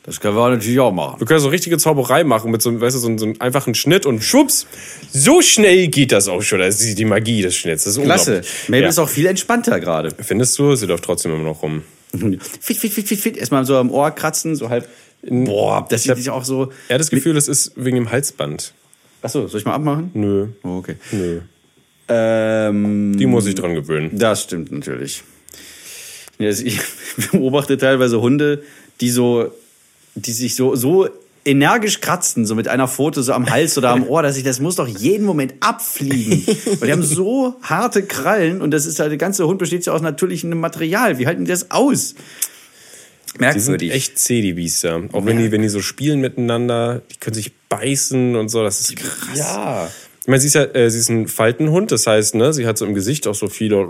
[0.08, 1.20] Das können wir natürlich auch machen.
[1.20, 3.36] Wir können so richtige Zauberei machen mit so, einem, weißt du, so, einem- so einem
[3.39, 4.65] einfachen Schnitt und schwupps,
[5.12, 6.60] so schnell geht das auch schon.
[6.60, 7.84] Das ist die Magie des Schnitts.
[7.84, 8.41] Das ist Klasse.
[8.70, 8.88] Mabel Ja.
[8.89, 10.12] ist auch viel entspannter gerade.
[10.17, 10.76] Findest du?
[10.76, 11.84] Sie läuft trotzdem immer noch rum.
[12.62, 13.38] Fit, fit, fit, fit, fit.
[13.38, 14.88] Erstmal so am Ohr kratzen, so halb.
[15.30, 16.72] Boah, das sieht sich auch so.
[16.88, 18.74] Er hat das Gefühl, es ist wegen dem Halsband.
[19.22, 20.12] Achso, soll ich mal abmachen?
[20.13, 20.96] Nö, Oh, okay.
[21.12, 21.41] nö.
[22.08, 24.12] Ähm, Die muss ich dran gewöhnen.
[24.17, 25.24] Das stimmt natürlich.
[26.39, 26.80] Ja, ich
[27.34, 28.63] beobachte teilweise Hunde,
[29.02, 29.52] die so,
[30.21, 31.08] die sich so, so
[31.45, 34.60] energisch kratzen, so mit einer Pfote so am Hals oder am Ohr, dass ich, das
[34.60, 36.43] muss doch jeden Moment abfliegen.
[36.80, 39.93] Weil die haben so harte Krallen und das ist halt, der ganze Hund besteht ja
[39.93, 41.19] aus natürlichem Material.
[41.19, 42.15] Wie halten die das aus?
[42.15, 43.91] Die sind Merkwürdig.
[43.93, 45.03] echt zäh, die Biester.
[45.12, 48.63] Auch wenn die, wenn die so spielen miteinander, die können sich beißen und so.
[48.63, 49.38] Das ist krass.
[49.38, 49.89] Ja.
[50.28, 52.78] Ich meine, sie ist ja, äh, sie ist ein Faltenhund, das heißt, ne, sie hat
[52.78, 53.88] so im Gesicht auch so viele,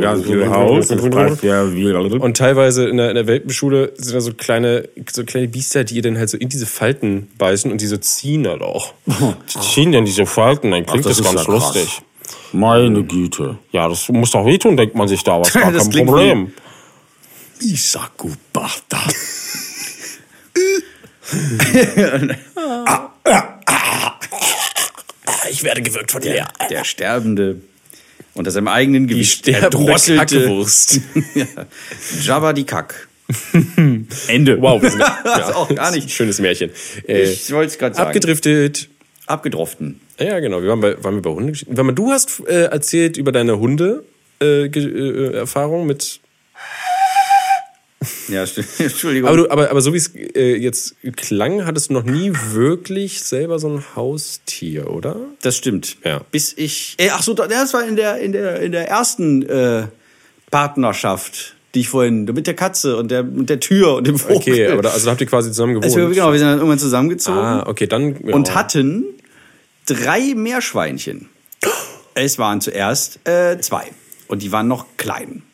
[0.00, 1.92] Ganz viel Haus, das ja wie.
[1.92, 5.96] Und teilweise in der, in der Welpenschule sind da so kleine, so kleine Biester, die
[5.96, 8.94] ihr dann halt so in diese Falten beißen und die so ziehen halt auch.
[9.06, 12.02] Die ziehen dann diese Falten, dann klingt das das, ist ganz ja lustig.
[12.52, 13.58] Meine Güte.
[13.72, 16.52] Ja, das muss doch wehtun, denkt man sich da, was gar Das kein Problem.
[17.60, 19.00] Isakubata.
[25.52, 26.48] Ich werde gewirkt von dir.
[26.70, 27.60] Der Sterbende.
[28.34, 30.38] Unter seinem eigenen Gewicht erdrosselte
[31.34, 31.46] ja.
[32.22, 33.08] Jabba die Kack.
[34.28, 34.60] Ende.
[34.60, 36.10] Wow, sind, Das ist auch gar nicht.
[36.10, 36.70] Schönes Märchen.
[37.06, 38.06] Äh, Ich wollte es gerade sagen.
[38.08, 38.88] abgedriftet.
[39.26, 40.00] Abgedroften.
[40.18, 40.62] Ja, genau.
[40.62, 41.94] Wir waren bei, waren wir bei Hundegeschichten.
[41.94, 44.04] Du hast äh, erzählt über deine Hunde
[44.40, 46.20] äh, äh, Erfahrung mit.
[48.28, 48.44] Ja,
[48.78, 49.28] Entschuldigung.
[49.28, 53.22] Aber, du, aber, aber so wie es äh, jetzt klang, hattest du noch nie wirklich
[53.22, 55.16] selber so ein Haustier, oder?
[55.42, 55.96] das stimmt.
[56.04, 56.22] Ja.
[56.30, 56.94] Bis ich.
[56.98, 59.86] Äh, ach so, das war in der, in der, in der ersten äh,
[60.50, 62.24] Partnerschaft, die ich vorhin.
[62.24, 64.36] Mit der Katze und der, mit der Tür und dem Vogel.
[64.36, 65.84] Okay, aber da, also da habt ihr quasi zusammen gewohnt.
[65.84, 67.38] Also, genau, wir sind dann irgendwann zusammengezogen.
[67.38, 68.16] Ah, okay, dann.
[68.24, 68.34] Ja.
[68.34, 69.04] und hatten
[69.86, 71.28] drei Meerschweinchen.
[72.14, 73.90] Es waren zuerst äh, zwei
[74.28, 75.44] und die waren noch klein.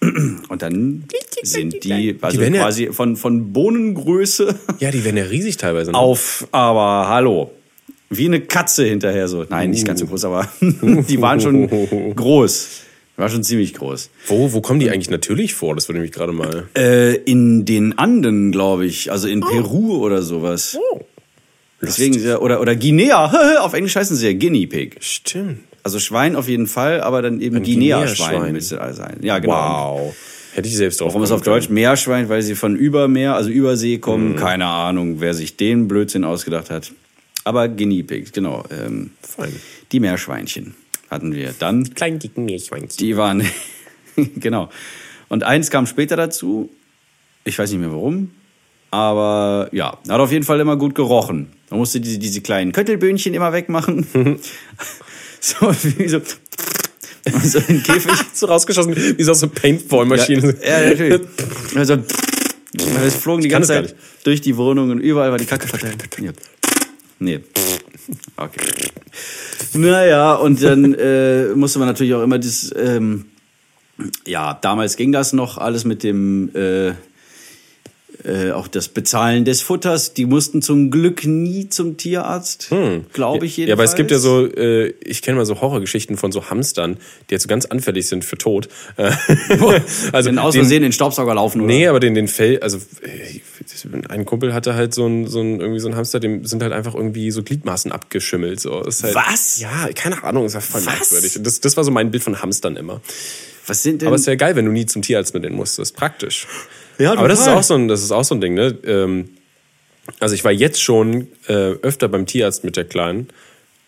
[0.48, 1.04] Und dann
[1.42, 5.56] sind die, also Die werden ja- quasi von, von Bohnengröße Ja, die werden ja riesig
[5.56, 5.92] teilweise.
[5.92, 5.98] Ne?
[5.98, 7.50] auf, aber hallo,
[8.10, 9.44] wie eine Katze hinterher so.
[9.48, 11.68] Nein, nicht ganz so groß, aber die waren schon
[12.14, 12.68] groß.
[13.16, 14.10] Die waren schon ziemlich groß.
[14.26, 15.74] Wo, wo kommen die eigentlich natürlich vor?
[15.74, 16.68] Das würde mich gerade mal.
[16.76, 20.76] Äh, in den Anden, glaube ich, also in Peru oder sowas.
[20.92, 21.00] Oh.
[21.80, 23.60] Deswegen, ja, oder, oder Guinea.
[23.60, 24.96] Auf Englisch heißen sie ja Guinea Pig.
[25.00, 25.60] Stimmt.
[25.86, 29.18] Also Schwein auf jeden Fall, aber dann eben Ein Guinea-Schwein müsste sein.
[29.20, 30.00] Ja, genau.
[30.00, 30.16] Wow.
[30.52, 32.28] Hätte ich selbst drauf Warum ist auf Deutsch Meerschwein?
[32.28, 34.34] Weil sie von Übermeer, also Übersee kommen.
[34.34, 36.90] Keine Ahnung, wer sich den Blödsinn ausgedacht hat.
[37.44, 38.64] Aber Guinea Pigs, genau.
[38.68, 39.54] Ähm, Fein.
[39.92, 40.74] die Meerschweinchen
[41.08, 41.54] hatten wir.
[41.56, 42.96] Dann, Kleinen dicken Meerschweinchen.
[42.98, 43.44] die waren,
[44.16, 44.70] genau.
[45.28, 46.68] Und eins kam später dazu.
[47.44, 48.32] Ich weiß nicht mehr warum.
[48.90, 51.52] Aber ja, hat auf jeden Fall immer gut gerochen.
[51.70, 54.06] Man musste diese, diese kleinen Köttelböhnchen immer wegmachen.
[55.40, 56.20] so wie so.
[57.42, 58.12] So ein Käfig.
[58.34, 60.54] so rausgeschossen, wie so aus einer Paintball-Maschine.
[60.62, 61.22] Ja, ja, natürlich.
[61.74, 61.98] Also,
[63.04, 65.96] es flogen die ganze Zeit durch die Wohnung und überall war die Kacke verteilt.
[67.18, 67.40] Nee.
[68.36, 68.60] Okay.
[69.74, 73.26] Naja, und dann äh, musste man natürlich auch immer das, ähm,
[74.26, 76.92] ja, damals ging das noch alles mit dem, äh,
[78.24, 80.14] äh, auch das Bezahlen des Futters.
[80.14, 82.70] Die mussten zum Glück nie zum Tierarzt,
[83.12, 83.56] glaube ich jedenfalls.
[83.56, 83.68] Hm.
[83.68, 86.98] Ja, aber es gibt ja so, äh, ich kenne mal so Horrorgeschichten von so Hamstern,
[87.28, 88.68] die jetzt so ganz anfällig sind für Tod.
[88.96, 89.12] Äh,
[90.12, 91.68] also aus Versehen in den Staubsauger laufen oder?
[91.68, 93.40] Nee, aber den, den Fell, also äh,
[94.08, 96.72] ein Kumpel hatte halt so ein, so ein, irgendwie so ein Hamster, dem sind halt
[96.72, 98.60] einfach irgendwie so Gliedmaßen abgeschimmelt.
[98.60, 98.82] So.
[98.82, 99.60] Halt, Was?
[99.60, 101.10] Ja, keine Ahnung, ist ja voll Was?
[101.10, 101.38] merkwürdig.
[101.40, 103.00] Das, das war so mein Bild von Hamstern immer.
[103.66, 104.08] Was sind denn?
[104.08, 105.78] Aber es wäre geil, wenn du nie zum Tierarzt mit denen musst.
[105.78, 106.46] Das ist praktisch.
[106.98, 108.76] Ja, Aber das ist auch so ein, das ist auch so ein Ding, ne?
[108.84, 109.30] Ähm,
[110.20, 113.28] also ich war jetzt schon äh, öfter beim Tierarzt mit der Kleinen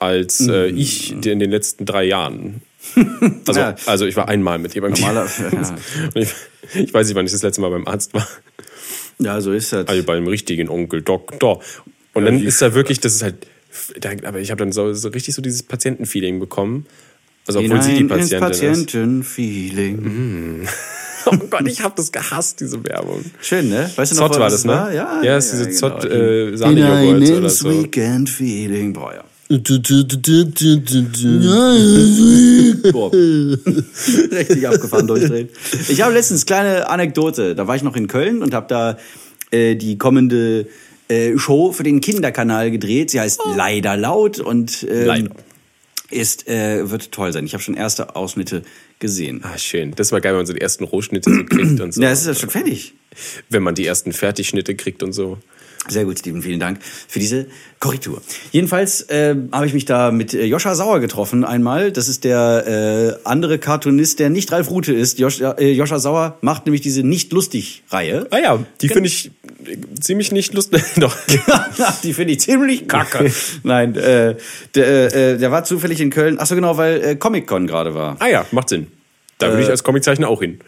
[0.01, 2.63] als äh, ich die in den letzten drei Jahren.
[3.47, 3.75] Also, Ja.
[3.87, 5.75] also ich war einmal mit ihr beim Normaler- Tierarzt.
[6.15, 6.31] Und ich,
[6.75, 8.27] ich weiß nicht, wann ich das letzte Mal beim Arzt war.
[9.19, 9.89] ja, so ist das.
[9.89, 11.63] Also beim richtigen Onkel Doktor.
[12.15, 13.47] Und dann ist da wirklich, das ist halt,
[14.25, 16.87] aber ich habe dann so, so richtig so dieses Patientenfeeling bekommen.
[17.47, 18.87] Also obwohl sie die Hinein ins Patientin ist.
[18.87, 20.69] Patientenfeeling.
[21.31, 23.25] Oh Gott, ich habe das gehasst, diese Werbung.
[23.41, 23.91] Schön, ne?
[23.95, 24.73] Weißt du noch, Zott war das, ne?
[24.73, 24.93] war?
[24.93, 25.79] Ja, ja, ist diese genau.
[25.79, 27.71] Zott äh, Hinein Sahnejoghurt oder so.
[27.71, 28.93] Weekend-Feeling.
[28.93, 29.25] Boah, ja.
[34.31, 35.49] Richtig abgefahren durchdrehen.
[35.89, 37.55] Ich habe letztens kleine Anekdote.
[37.55, 38.99] Da war ich noch in Köln und habe da
[39.51, 40.67] äh, die kommende
[41.09, 43.11] äh, Show für den Kinderkanal gedreht.
[43.11, 45.31] Sie heißt Leider laut und ähm, Leider.
[46.11, 47.45] Ist, äh, wird toll sein.
[47.45, 48.63] Ich habe schon erste Ausschnitte
[48.99, 49.43] gesehen.
[49.45, 49.93] Ah, schön.
[49.95, 52.03] Das war geil, wenn man so die ersten Rohschnitte so kriegt und so.
[52.03, 52.95] Ja, es ist ja schon fertig.
[53.49, 55.39] Wenn man die ersten Fertigschnitte kriegt und so.
[55.87, 57.47] Sehr gut, Steven, vielen Dank für diese
[57.79, 58.21] Korrektur.
[58.53, 61.93] Jedenfalls äh, habe ich mich da mit äh, Joscha Sauer getroffen einmal.
[61.93, 65.19] Das ist der äh, andere Cartoonist, der nicht Ralf Rute ist.
[65.19, 68.27] Joscha, äh, Joscha Sauer macht nämlich diese Nicht-Lustig-Reihe.
[68.31, 69.31] Ah ja, die finde ich
[70.01, 70.83] ziemlich nicht lustig.
[70.97, 71.17] Doch.
[72.03, 73.33] die finde ich ziemlich kacke.
[73.63, 74.37] Nein, äh,
[74.75, 76.37] der, äh, der war zufällig in Köln.
[76.39, 78.17] Ach so genau, weil äh, Comic-Con gerade war.
[78.19, 78.89] Ah ja, macht Sinn.
[79.39, 80.59] Da würde ich als Comiczeichner auch hin.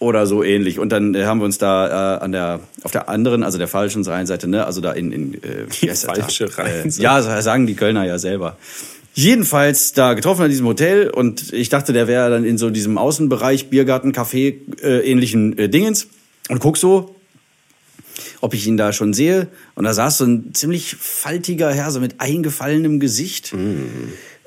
[0.00, 0.78] oder so ähnlich.
[0.78, 3.68] Und dann äh, haben wir uns da äh, an der auf der anderen, also der
[3.68, 5.94] falschen Rheinseite, ne, also da in, in äh, da?
[5.94, 7.00] falsche Rheinseite.
[7.00, 8.56] Äh, ja, sagen die Kölner ja selber.
[9.14, 12.98] Jedenfalls da getroffen an diesem Hotel und ich dachte, der wäre dann in so diesem
[12.98, 16.08] Außenbereich Biergarten, Café äh, ähnlichen äh, Dingens
[16.48, 17.14] und guck so,
[18.40, 19.48] ob ich ihn da schon sehe.
[19.74, 23.52] Und da saß so ein ziemlich faltiger Herr, so mit eingefallenem Gesicht.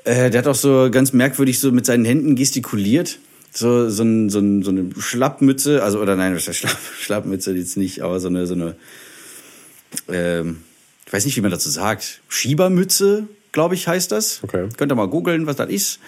[0.04, 3.18] Äh, der hat auch so ganz merkwürdig so mit seinen Händen gestikuliert.
[3.52, 8.02] So, so, ein, so, ein, so eine Schlappmütze, also, oder nein, Schlapp, Schlappmütze jetzt nicht,
[8.02, 8.76] aber so eine, so eine,
[10.08, 10.58] ähm,
[11.06, 14.40] ich weiß nicht, wie man dazu sagt, Schiebermütze, glaube ich, heißt das.
[14.42, 14.68] Okay.
[14.76, 16.00] Könnt ihr mal googeln, was das ist.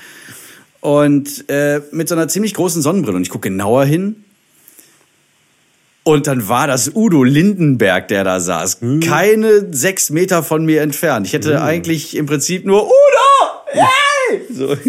[0.80, 3.16] Und äh, mit so einer ziemlich großen Sonnenbrille.
[3.16, 4.24] Und ich gucke genauer hin.
[6.02, 8.78] Und dann war das Udo Lindenberg, der da saß.
[9.04, 11.26] Keine sechs Meter von mir entfernt.
[11.26, 12.92] Ich hätte eigentlich im Prinzip nur Udo!
[13.66, 14.40] Hey!
[14.52, 14.76] So.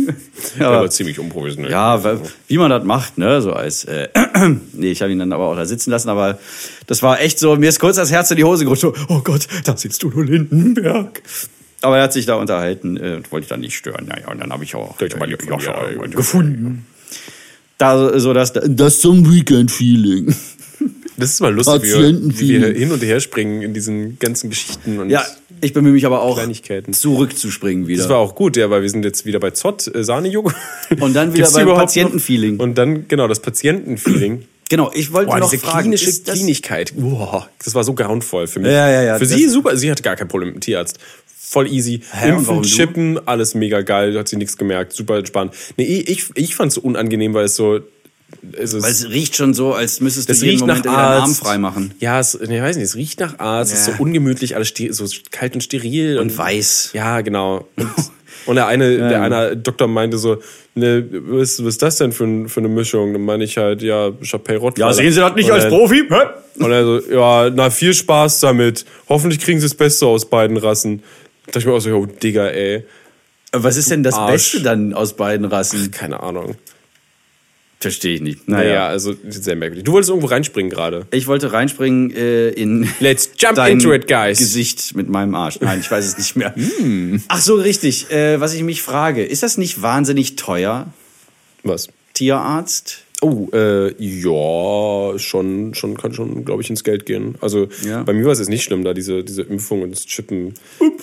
[0.59, 1.71] Ja, Aber, aber ziemlich unprofessionell.
[1.71, 2.03] ja,
[2.47, 3.41] wie man das macht, ne?
[3.43, 4.07] So als äh,
[4.73, 6.39] nee, ich habe ihn dann aber auch da sitzen lassen, aber
[6.87, 8.81] das war echt so, mir ist kurz das Herz in die Hose gerutscht.
[8.81, 11.21] So, oh Gott, da sitzt Udo Lindenberg.
[11.81, 14.07] Aber er hat sich da unterhalten, äh, und wollte ich dann nicht stören.
[14.09, 16.87] Ja, ja, und dann habe ich auch äh, von Joscha gefunden.
[17.77, 20.35] Da so das Das zum Weekend-Feeling.
[21.21, 22.61] Das ist mal lustig, wie wir, Patientenfeeling.
[22.61, 24.99] wie wir hin und her springen in diesen ganzen Geschichten.
[24.99, 25.23] Und Ja,
[25.61, 26.39] ich bemühe mich aber auch
[26.91, 27.99] zurückzuspringen wieder.
[28.01, 30.55] Das war auch gut, ja, weil wir sind jetzt wieder bei Zott, äh, Sahnejoghurt.
[30.99, 31.85] Und dann wieder beim überhaupt noch?
[31.85, 32.59] Patientenfeeling.
[32.59, 34.43] Und dann, genau, das Patientenfeeling.
[34.69, 36.93] genau, ich wollte Boah, noch diese fragen, klinische ist das- Klinigkeit.
[36.95, 38.71] Boah, das war so grauenvoll für mich.
[38.71, 40.97] Ja, ja, ja, Für sie super, sie hatte gar kein Problem mit dem Tierarzt.
[41.37, 42.01] Voll easy.
[42.13, 45.53] Hä, Impfen, chippen, alles mega geil, hat sie nichts gemerkt, super entspannt.
[45.75, 47.81] Nee, ich, ich fand's so unangenehm, weil es so.
[48.53, 51.23] Es Weil es riecht schon so, als müsstest du jeden riecht nach Moment deinen Arm
[51.23, 51.39] Arzt.
[51.39, 51.93] freimachen.
[51.99, 53.97] Ja, es, ich weiß nicht, es riecht nach Arzt, es ist so Ja.
[53.99, 56.17] ungemütlich, alles so kalt und steril.
[56.19, 56.91] Und weiß.
[56.93, 57.67] Ja, genau.
[57.77, 57.89] Und,
[58.47, 60.37] und der eine, der eine Doktor meinte so,
[60.75, 63.13] ne, was, was ist das denn für, für eine Mischung?
[63.13, 64.87] Dann meine ich halt, ja, Chapey Rottweiler.
[64.89, 66.03] Ja, sehen Sie das nicht Und als dann- Profi?
[66.09, 66.63] Hä?
[66.63, 68.85] Und er so, ja, na, viel Spaß damit.
[69.07, 70.99] Hoffentlich kriegen sie das Beste aus beiden Rassen.
[71.45, 72.83] Da dachte ich mir auch so, oh, Digga, ey.
[73.53, 74.31] Was ist denn das Arsch.
[74.31, 75.91] Beste dann aus beiden Rassen?
[75.91, 76.55] Keine Ahnung.
[77.81, 78.47] Verstehe ich nicht.
[78.47, 78.87] Naja, Naja.
[78.87, 79.83] also sehr merkwürdig.
[79.83, 81.07] Du wolltest irgendwo reinspringen gerade.
[81.11, 84.37] Ich wollte reinspringen äh, in Let's jump into it, guys.
[84.37, 85.59] Gesicht mit meinem Arsch.
[85.61, 86.53] Nein, ich weiß es nicht mehr.
[86.77, 87.23] Hm.
[87.27, 88.11] Ach so, richtig.
[88.11, 90.93] Äh, was ich mich frage, ist das nicht wahnsinnig teuer,
[91.63, 91.89] Was?
[92.13, 92.99] Tierarzt?
[93.23, 97.35] Oh, äh, ja, schon, schon, kann schon, glaube ich, ins Geld gehen.
[97.39, 98.01] Also Ja.
[98.01, 100.55] bei mir war es jetzt nicht schlimm, da diese, diese Impfung und das Chippen.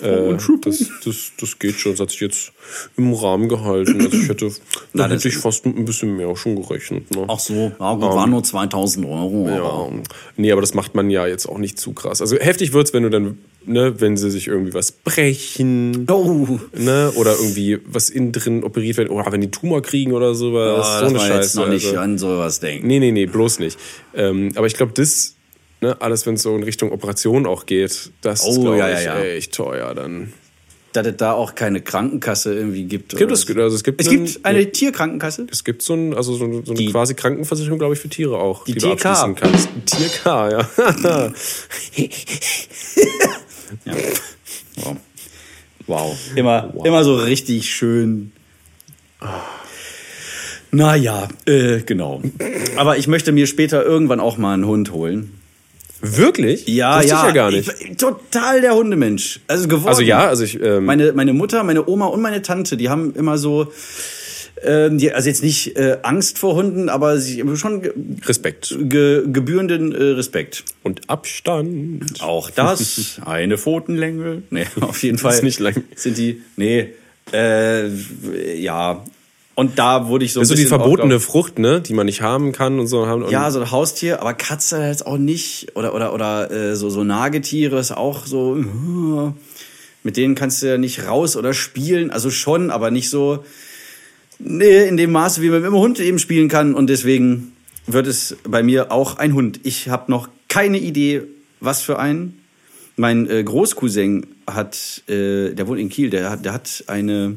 [0.03, 1.93] äh, das, das, das geht schon.
[1.93, 2.53] Das hat sich jetzt
[2.97, 4.01] im Rahmen gehalten.
[4.01, 4.51] Also ich hätte,
[4.95, 7.09] da hätte ich fast ein bisschen mehr schon gerechnet.
[7.15, 7.25] Ne?
[7.29, 9.47] Ach so, ja, gut, waren nur 2000 Euro.
[9.49, 9.57] aber-
[9.95, 10.03] Ja,
[10.37, 12.21] nee, aber das macht man ja jetzt auch nicht zu krass.
[12.21, 17.13] Also heftig wird's, wenn du dann, ne, wenn sie sich irgendwie was brechen, Oh, ne,
[17.17, 20.87] oder irgendwie was innen drin operiert wird, oder wenn die Tumor kriegen oder sowas.
[20.87, 21.61] oh, so eine man jetzt Scheiße.
[21.61, 21.99] noch nicht also.
[22.01, 22.85] an sowas denkt.
[22.85, 23.79] Nee, nee, nee, bloß nicht.
[24.15, 25.35] Ähm, aber ich glaube, das,
[25.81, 28.99] ne, alles, wenn es so in Richtung Operation auch geht, das ist, Oh, glaube ja,
[28.99, 29.21] ich, ja.
[29.23, 30.33] echt teuer dann.
[30.95, 33.15] Dass es da auch keine Krankenkasse irgendwie gibt.
[33.15, 35.47] Gibt es, also es gibt, es einen- gibt eine Tierkrankenkasse?
[35.53, 38.09] Es gibt so, ein, also so, eine- so eine Die- quasi Krankenversicherung, glaube ich, für
[38.09, 38.65] Tiere auch.
[38.65, 39.05] Die du TK.
[39.05, 39.69] abschließen kannst.
[39.85, 40.69] TK, ja.
[44.77, 44.97] Wow.
[45.87, 46.17] wow.
[46.35, 48.33] Immer, immer so richtig schön.
[50.71, 52.23] Naja, äh, genau.
[52.77, 55.39] Aber ich möchte mir später irgendwann auch mal einen Hund holen.
[56.01, 56.69] Wirklich?
[56.69, 57.21] Ja, Wusste ja.
[57.21, 57.73] ich ja gar nicht.
[57.81, 59.41] Ich, total der Hundemensch.
[59.49, 59.89] Also geworden.
[59.89, 63.15] Also ja, also ich, ähm, Meine, meine Mutter, meine Oma und meine Tante, die haben
[63.15, 63.73] immer so,
[64.91, 67.93] die, also jetzt nicht äh, Angst vor Hunden, aber schon ge,
[68.27, 68.77] Respekt.
[68.81, 70.65] ge, gebührenden äh, Respekt.
[70.83, 72.21] Und Abstand.
[72.23, 74.43] Auch das, eine Pfotenlänge.
[74.51, 75.35] Nee, auf jeden Fall.
[75.35, 75.85] Ist nicht lang.
[75.97, 76.89] Sind die, nee,
[77.33, 77.89] äh,
[78.61, 79.05] ja.
[79.55, 81.81] Und da wurde ich so ein Das ist so die auch, verbotene glaub- Frucht, ne,
[81.81, 83.07] die man nicht haben kann und so.
[83.09, 85.75] haben- Ja, so ein Haustier, aber Katze jetzt auch nicht.
[85.75, 88.57] Oder, oder, oder äh, so, so Nagetiere ist auch so.
[88.57, 89.33] äh,
[90.05, 92.11] Mit denen kannst du ja nicht raus oder spielen.
[92.13, 93.45] Also schon, aber nicht so
[94.39, 96.75] nee, in dem Maße, wie man mit dem Hund eben spielen kann.
[96.75, 97.53] Und deswegen
[97.87, 99.61] wird es bei mir auch ein Hund.
[99.63, 101.23] Ich habe noch keine Idee,
[101.61, 102.41] was für einen.
[102.97, 107.37] Mein äh, Großcousin hat, äh, der wohnt in Kiel, der hat, der hat eine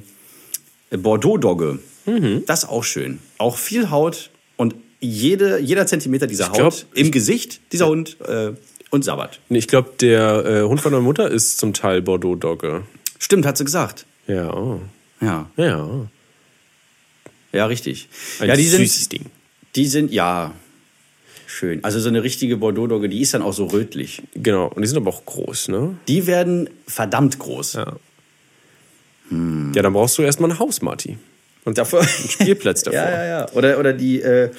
[0.90, 1.80] Bordeaux-Dogge.
[2.06, 2.44] Mhm.
[2.48, 3.20] Das ist auch schön.
[3.38, 8.52] Auch viel Haut und jede, jeder Zentimeter dieser Haut glaub, im Gesicht, dieser Hund äh,
[8.90, 9.40] und Sabbat.
[9.50, 12.84] Nee, Ich glaube, der äh, Hund von meiner Mutter ist zum Teil Bordeaux-Dogge.
[13.20, 14.06] Stimmt, hat sie gesagt.
[14.28, 14.80] Ja.
[15.22, 16.08] Ja, ja.
[17.52, 18.08] Ja, richtig.
[18.40, 19.26] Ein ja, die sind, süßes Ding.
[19.76, 20.54] die sind, ja,
[21.48, 21.84] schön.
[21.84, 24.22] Also so eine richtige Bordeaux-Dogge, die ist dann auch so rötlich.
[24.34, 25.96] Genau, und die sind aber auch groß, ne?
[26.08, 27.74] Die werden verdammt groß.
[27.74, 27.96] Ja.
[29.32, 31.18] Ja, dann brauchst du erstmal ein Haus, Marty.
[31.64, 32.02] Und dafür.
[32.02, 33.00] Einen Spielplatz davor.
[33.00, 33.52] ja, ja, ja.
[33.54, 34.50] Oder, oder die, äh,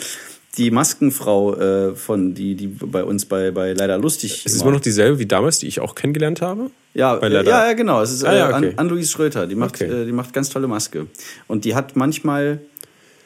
[0.59, 4.43] die Maskenfrau äh, von, die, die bei uns bei, bei Leider Lustig.
[4.45, 6.71] Es ist immer noch dieselbe wie damals, die ich auch kennengelernt habe.
[6.95, 8.03] Ja, Bei äh, Leider- ja, ja, genau.
[8.03, 8.55] Es ist äh, Ah, ja, okay.
[8.69, 9.47] An- Ann-Louise Schröter.
[9.47, 10.03] Die macht, Okay.
[10.03, 11.07] äh, die macht ganz tolle Maske.
[11.49, 12.61] Und die hat manchmal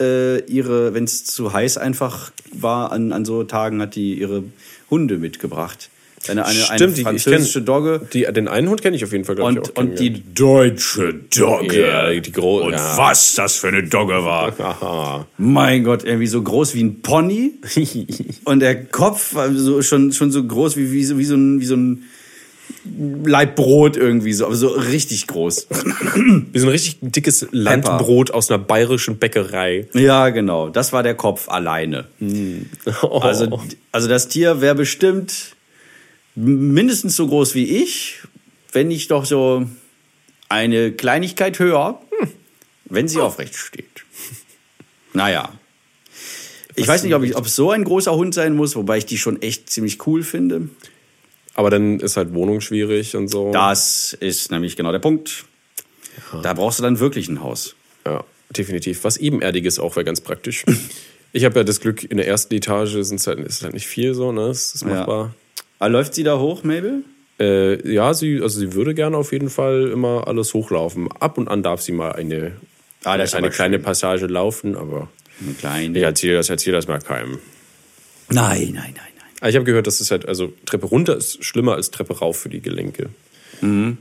[0.00, 4.44] äh, ihre, wenn es zu heiß einfach war, an, an so Tagen hat die ihre
[4.90, 5.90] Hunde mitgebracht.
[6.30, 8.00] Eine, eine, Stimmt, eine die- ich französische kenn- Dogge.
[8.12, 9.76] Die, den einen Hund kenne ich auf jeden Fall, glaube ich, auch.
[9.76, 11.86] Und, die deutsche Dogge.
[11.88, 12.96] Ja, die gro- Und ja.
[12.96, 14.58] was das für eine Dogge war.
[14.60, 15.26] Aha.
[15.38, 17.52] Mein Gott, irgendwie so groß wie ein Pony.
[18.44, 21.60] und der Kopf war so, schon, schon so groß wie, wie, so, wie, so ein,
[21.60, 22.02] wie so ein
[23.24, 25.66] Laib Brot irgendwie so, aber so richtig groß.
[26.52, 29.88] Wie so ein richtig dickes Landbrot aus einer bayerischen Bäckerei.
[29.92, 30.68] Ja, genau.
[30.68, 32.06] Das war der Kopf alleine.
[33.02, 33.18] Oh.
[33.18, 33.60] Also,
[33.92, 35.55] also das Tier wäre bestimmt
[36.36, 38.18] mindestens so groß wie ich,
[38.72, 39.66] wenn nicht doch so
[40.48, 42.00] eine Kleinigkeit höher,
[42.84, 43.84] wenn sie aufrecht steht.
[45.12, 45.50] Naja.
[46.74, 49.06] Ich weiß nicht, ob, ich, ob es so ein großer Hund sein muss, wobei ich
[49.06, 50.68] die schon echt ziemlich cool finde.
[51.54, 53.50] Aber dann ist halt Wohnung schwierig und so.
[53.50, 55.46] Das ist nämlich genau der Punkt.
[56.42, 57.76] Da brauchst du dann wirklich ein Haus.
[58.04, 59.04] Ja, definitiv.
[59.04, 60.66] Was ebenerdiges auch wäre ganz praktisch.
[61.32, 64.12] Ich habe ja das Glück, in der ersten Etage sind's halt, ist halt nicht viel
[64.12, 64.48] so, ne?
[64.48, 65.34] Das ist machbar.
[65.34, 65.45] Ah,
[65.80, 67.04] läuft sie da hoch, Mabel?
[67.38, 71.08] Äh, ja, sie, also sie würde gerne auf jeden Fall immer alles hochlaufen.
[71.20, 72.52] Ab und an darf sie mal eine,
[73.04, 73.82] Ah, eine aber kleine schön.
[73.84, 75.08] Passage laufen, aber
[75.40, 75.98] Eine kleine.
[75.98, 77.38] ich erzähle das, erzähl das mal keinem.
[78.30, 79.30] Nein, nein, nein, nein.
[79.40, 82.38] Aber ich habe gehört, dass es halt, also Treppe runter ist schlimmer als Treppe rauf
[82.38, 83.10] für die Gelenke.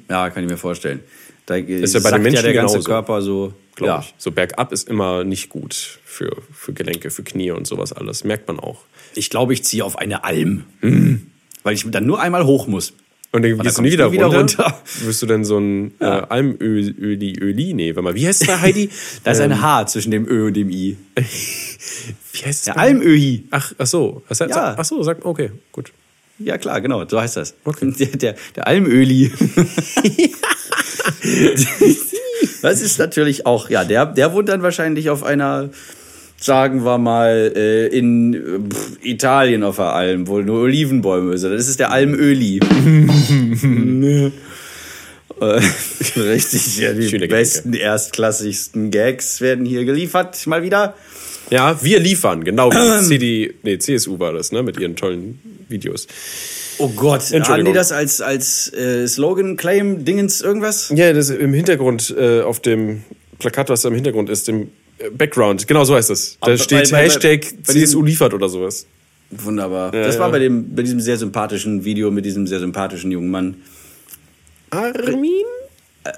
[0.09, 1.01] Ja, kann ich mir vorstellen.
[1.45, 2.89] Da ist ja bei den Menschen ja der ganze genauso.
[2.89, 3.53] Körper so.
[3.75, 3.99] glaube ja.
[3.99, 4.13] ich.
[4.17, 8.23] So bergab ist immer nicht gut für, für Gelenke, für Knie und sowas alles.
[8.23, 8.81] Merkt man auch.
[9.13, 10.63] Ich glaube, ich ziehe auf eine Alm.
[11.65, 12.93] Weil ich dann nur einmal hoch muss.
[13.31, 14.63] Und dann gehst du nie wieder, wieder runter.
[14.63, 14.79] runter.
[15.01, 18.57] Wirst du dann so ein äh, Almöli, Öli, Öli, nee, warte mal, wie heißt bei
[18.61, 18.89] Heidi?
[19.25, 20.95] Da ist Ähm, ein H zwischen dem Ö und dem I.
[21.15, 21.21] Wie
[22.45, 22.61] heißt es?
[22.63, 23.43] Der bei- Almöhi.
[23.51, 24.23] Ach, ach so.
[24.29, 24.75] Heißt, Ja.
[24.77, 25.91] Ach so, sag, okay, gut.
[26.37, 27.55] Ja, klar, genau, so heißt das.
[27.65, 27.93] Okay.
[27.97, 29.31] Der, der, der Almöli.
[32.61, 35.69] das ist natürlich auch, ja, der, der wohnt dann wahrscheinlich auf einer,
[36.37, 41.53] sagen wir mal, äh, in pff, Italien auf der Alm, wo nur Olivenbäume sind.
[41.53, 42.59] Das ist der Almöli.
[45.41, 45.59] Äh,
[46.15, 50.95] Richtig, ja, die Schöne besten, erstklassigsten Gags werden hier geliefert, mal wieder.
[51.49, 56.07] Ja, wir liefern, genau wie CD, nee, CSU war das, ne, mit ihren tollen Videos.
[56.77, 60.91] Oh Gott, haben die das als, als äh, Slogan, Claim, Dingens, irgendwas?
[60.95, 63.03] Ja, das im Hintergrund, äh, auf dem
[63.39, 64.69] Plakat, was da im Hintergrund ist, dem
[65.17, 66.37] Background, genau so heißt es.
[66.41, 68.85] Da Aber steht bei- bei- Hashtag bei CSU liefert oder sowas.
[69.31, 69.93] Wunderbar.
[69.93, 70.31] Ja, das war ja.
[70.31, 73.55] bei, dem, bei diesem sehr sympathischen Video mit diesem sehr sympathischen jungen Mann.
[74.69, 75.43] Armin?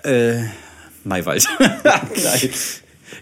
[0.03, 0.43] Äh,
[1.03, 1.47] Maywald.
[1.59, 2.49] Nein.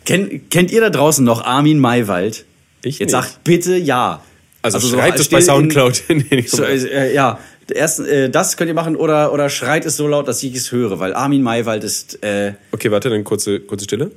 [0.06, 2.46] Kennt, kennt ihr da draußen noch Armin Maywald?
[2.84, 3.22] Ich Jetzt nicht.
[3.24, 4.24] sagt bitte ja.
[4.62, 6.04] Also, so schreibt es bei in- Soundcloud.
[6.10, 7.40] in So, äh, ja,
[7.72, 10.72] erst äh, das könnt ihr machen oder, oder schreit es so laut, dass ich es
[10.72, 12.24] höre, weil Armin Maywald ist.
[12.24, 14.12] Äh, Okay, warte, dann kurze, kurze Stille.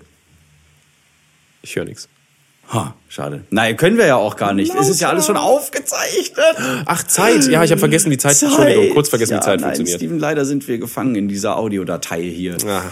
[1.69, 2.09] Ich höre nichts.
[2.73, 3.43] ha, schade.
[3.51, 4.75] Nein, können wir ja auch gar nicht.
[4.75, 6.57] Es ist ja alles schon aufgezeichnet.
[6.87, 7.47] Ach, Zeit.
[7.49, 10.01] Ja, ich habe vergessen, wie Zeit, Entschuldigung, kurz vergessen, ja, wie Zeit nein, funktioniert.
[10.01, 12.57] Steven, leider sind wir gefangen in dieser Audiodatei hier.
[12.67, 12.85] Ah,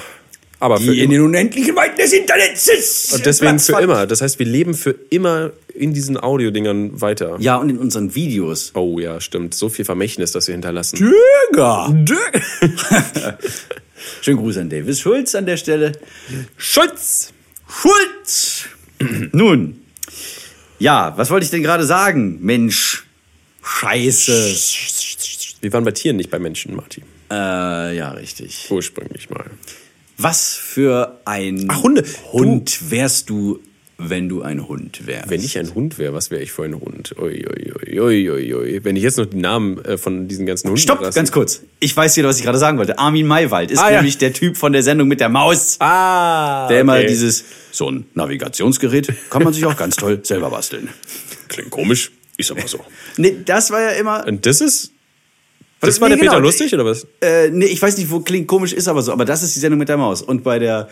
[0.61, 3.15] aber für Die in den unendlichen Weiten des Internets ist.
[3.15, 3.85] Und deswegen Platz für fand.
[3.85, 4.07] immer.
[4.07, 7.37] Das heißt, wir leben für immer in diesen Audiodingern weiter.
[7.41, 8.73] Ja, und in unseren Videos.
[8.75, 9.55] Oh ja, stimmt.
[9.55, 10.99] So viel Vermächtnis, das wir hinterlassen.
[10.99, 11.95] Döger.
[14.21, 15.93] Schönen Gruß an Davis Schulz an der Stelle.
[16.57, 17.33] Schutz!
[17.81, 18.65] Schulz!
[19.33, 19.83] Nun,
[20.79, 22.39] ja, was wollte ich denn gerade sagen?
[22.41, 23.05] Mensch,
[23.62, 24.57] Scheiße.
[25.61, 27.05] Wir waren bei Tieren, nicht bei Menschen, Martin.
[27.31, 28.69] Äh, ja, richtig.
[28.71, 29.51] Ursprünglich mal.
[30.18, 32.05] Was für ein Ach, Hunde.
[32.33, 33.61] Hund wärst du,
[33.99, 35.30] wenn du ein Hund wärst?
[35.30, 37.14] Wenn ich ein Hund wäre, was wäre ich für ein Hund?
[37.18, 38.80] Ui, ui, ui, ui, ui.
[38.84, 41.62] Wenn ich jetzt noch die Namen äh, von diesen ganzen Hunden Stopp, ganz kurz.
[41.80, 42.99] Ich weiß hier, was ich gerade sagen wollte.
[42.99, 43.97] Armin Maywald ist Ah, ja.
[43.97, 45.76] nämlich der Typ von der Sendung mit der Maus.
[45.80, 47.07] Ah, Der immer okay.
[47.07, 50.88] dieses, so ein Navigationsgerät kann man sich auch ganz toll selber basteln.
[51.49, 52.80] Klingt komisch, ist aber so.
[53.16, 54.92] Nee, das war ja immer, Und das ist.
[55.80, 56.42] Das Nee, war der Peter genau.
[56.42, 57.07] Lustig, oder was?
[57.20, 59.61] äh, nee, ich weiß nicht, wo klingt komisch ist, aber so, aber das ist die
[59.61, 60.22] Sendung mit der Maus.
[60.22, 60.88] Und bei der,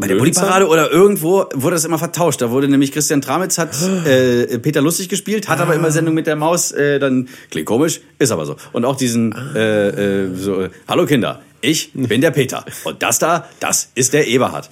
[0.00, 0.16] Bei der?
[0.16, 2.40] Bulli-Parade oder irgendwo wurde das immer vertauscht.
[2.40, 3.70] Da wurde nämlich Christian Tramitz hat
[4.06, 6.72] äh, Peter Lustig gespielt, hat aber immer Sendung mit der Maus.
[6.72, 8.56] Äh, dann klingt komisch, ist aber so.
[8.72, 9.88] Und auch diesen äh,
[10.24, 14.26] äh, so, äh, Hallo Kinder, ich bin der Peter und das da, das ist der
[14.26, 14.70] Eberhard.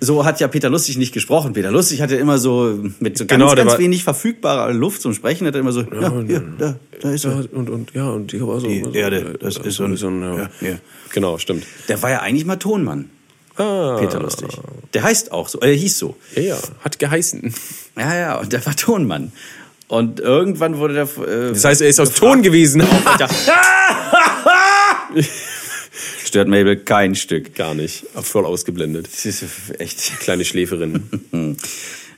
[0.00, 1.54] So hat ja Peter Lustig nicht gesprochen.
[1.54, 5.46] Peter Lustig hatte immer so mit so ganz, Genau, ganz wenig verfügbarer Luft zum Sprechen.
[5.46, 7.52] Hat er immer so, ja, hier, da, da ist Ja, er.
[7.56, 8.66] und, und, ja, und ich habe auch so.
[8.68, 10.20] Die so- Erde, das ist so ein- so ein.
[10.20, 10.36] Ja.
[10.36, 10.74] ja, ja.
[11.14, 11.64] Genau, stimmt.
[11.88, 13.08] Der war ja eigentlich mal Tonmann,
[13.56, 14.48] Ah, Peter Lustig.
[14.94, 16.16] Der heißt auch so, er hieß so.
[16.34, 17.54] Ja, ja, hat geheißen.
[17.96, 19.32] Ja, ja, und der war Tonmann.
[19.88, 21.04] Und irgendwann wurde der.
[21.26, 22.82] Äh, Das heißt, er ist aus Ton gewesen.
[26.24, 27.54] stört Mabel kein Stück.
[27.54, 28.04] Gar nicht.
[28.20, 29.06] Voll ausgeblendet.
[29.06, 29.44] Das ist
[29.78, 30.20] echt.
[30.20, 31.08] Kleine Schläferin.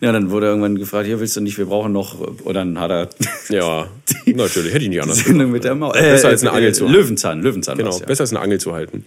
[0.00, 2.20] Ja, dann wurde er irgendwann gefragt, hier willst du nicht, wir brauchen noch.
[2.20, 3.08] Und dann hat er
[3.48, 3.88] Ja,
[4.26, 4.72] natürlich.
[4.72, 5.94] Hätte ich nicht anders Sendung mit der Maus.
[5.94, 6.92] Besser als eine Angel zu haben.
[6.92, 7.78] Löwenzahn, Löwenzahn.
[7.78, 8.06] Genau, ja.
[8.06, 9.04] besser als eine Angel zu halten.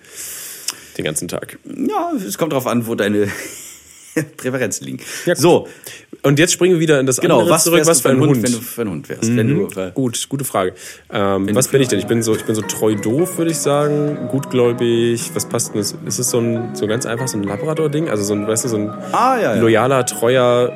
[1.02, 1.58] Den ganzen Tag.
[1.66, 3.28] ja, es kommt drauf an, wo deine
[4.38, 5.00] Präferenzen liegen.
[5.26, 5.68] Ja, so,
[6.22, 7.82] Und jetzt springen wir wieder in das genau, andere was zurück.
[7.86, 8.44] Was für ein Hund?
[8.44, 9.36] wenn du für ein Hund wärst?
[9.36, 10.74] Wenn du, äh, Gut, gute Frage.
[11.12, 11.98] Ähm, was bin für ich denn?
[12.00, 14.28] Ich bin so, ich bin so treu doof, würde ich sagen.
[14.30, 15.32] Gutgläubig.
[15.34, 15.82] Was passt denn?
[15.82, 18.10] Ist ist es so ein, so ganz einfach so ein Labrador-Ding?
[18.10, 19.62] Also so ein, weißt du, so ein Ah, ja, ja.
[19.62, 20.72] loyaler, treuer.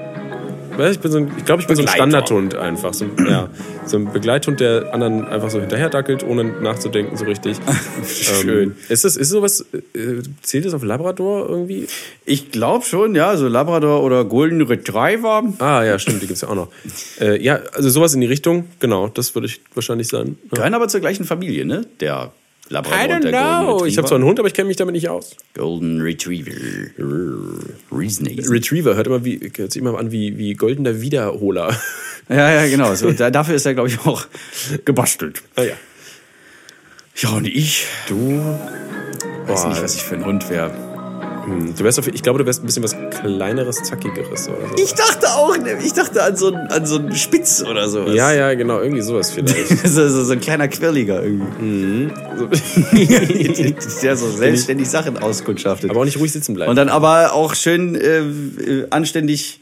[0.91, 1.87] Ich bin so ein, ich glaube, ich bin so ein.
[1.87, 2.93] Standardhund einfach.
[2.93, 3.49] So, ein- ja,
[3.85, 7.57] so ein Begleithund, der anderen einfach so hinterherdackelt, ohne nachzudenken so richtig.
[8.07, 8.71] Schön.
[8.71, 11.87] Ähm, ist das, ist sowas, äh, zählt das auf Labrador irgendwie?
[12.25, 15.43] Ich glaube schon, ja, so Labrador oder Golden Retriever.
[15.59, 16.67] Ah, ja, stimmt, die gibt's ja auch noch.
[17.19, 20.37] Äh, ja, also sowas in die Richtung, genau, das würde ich wahrscheinlich sagen.
[20.43, 20.49] Ja.
[20.57, 21.85] Gehören aber zur gleichen Familie, ne?
[21.99, 22.31] Der
[22.69, 23.85] Labrador I don't know.
[23.85, 25.35] Ich habe zwar einen Hund, aber ich kenne mich damit nicht aus.
[25.53, 26.51] Golden Retriever.
[27.91, 28.49] Riesnase.
[28.49, 31.75] Retriever hört immer wie hört sich immer an wie, wie goldener Wiederholer.
[32.27, 32.95] Ja, ja, genau.
[32.95, 34.25] So, da, dafür ist er, glaube ich, auch
[34.83, 35.43] gebastelt.
[35.55, 35.73] Ah ja.
[37.17, 38.39] Ja, und ich Du,
[39.45, 39.69] weiß Boah.
[39.69, 40.94] nicht, was ich für ein Hund wäre.
[41.47, 44.83] Du wärst auf, ich glaube, du wärst ein bisschen was kleineres, zackigeres oder so.
[44.83, 48.13] Ich dachte auch, ne, ich dachte an so, einen- an so einen Spitz oder sowas.
[48.15, 49.69] ja, ja, genau, irgendwie sowas vielleicht.
[49.87, 52.11] so, so, so ein kleiner Quirliger irgendwie.
[54.03, 55.89] Der so selbstständig Sachen auskundschaftet.
[55.89, 56.69] aber auch nicht ruhig sitzen bleiben.
[56.69, 59.59] Und dann aber auch schön äh, äh, anständig,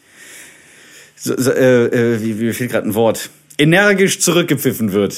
[1.16, 5.14] so, so, äh, äh, wie, wie fehlt gerade ein Wort, energisch zurückgepfiffen wird.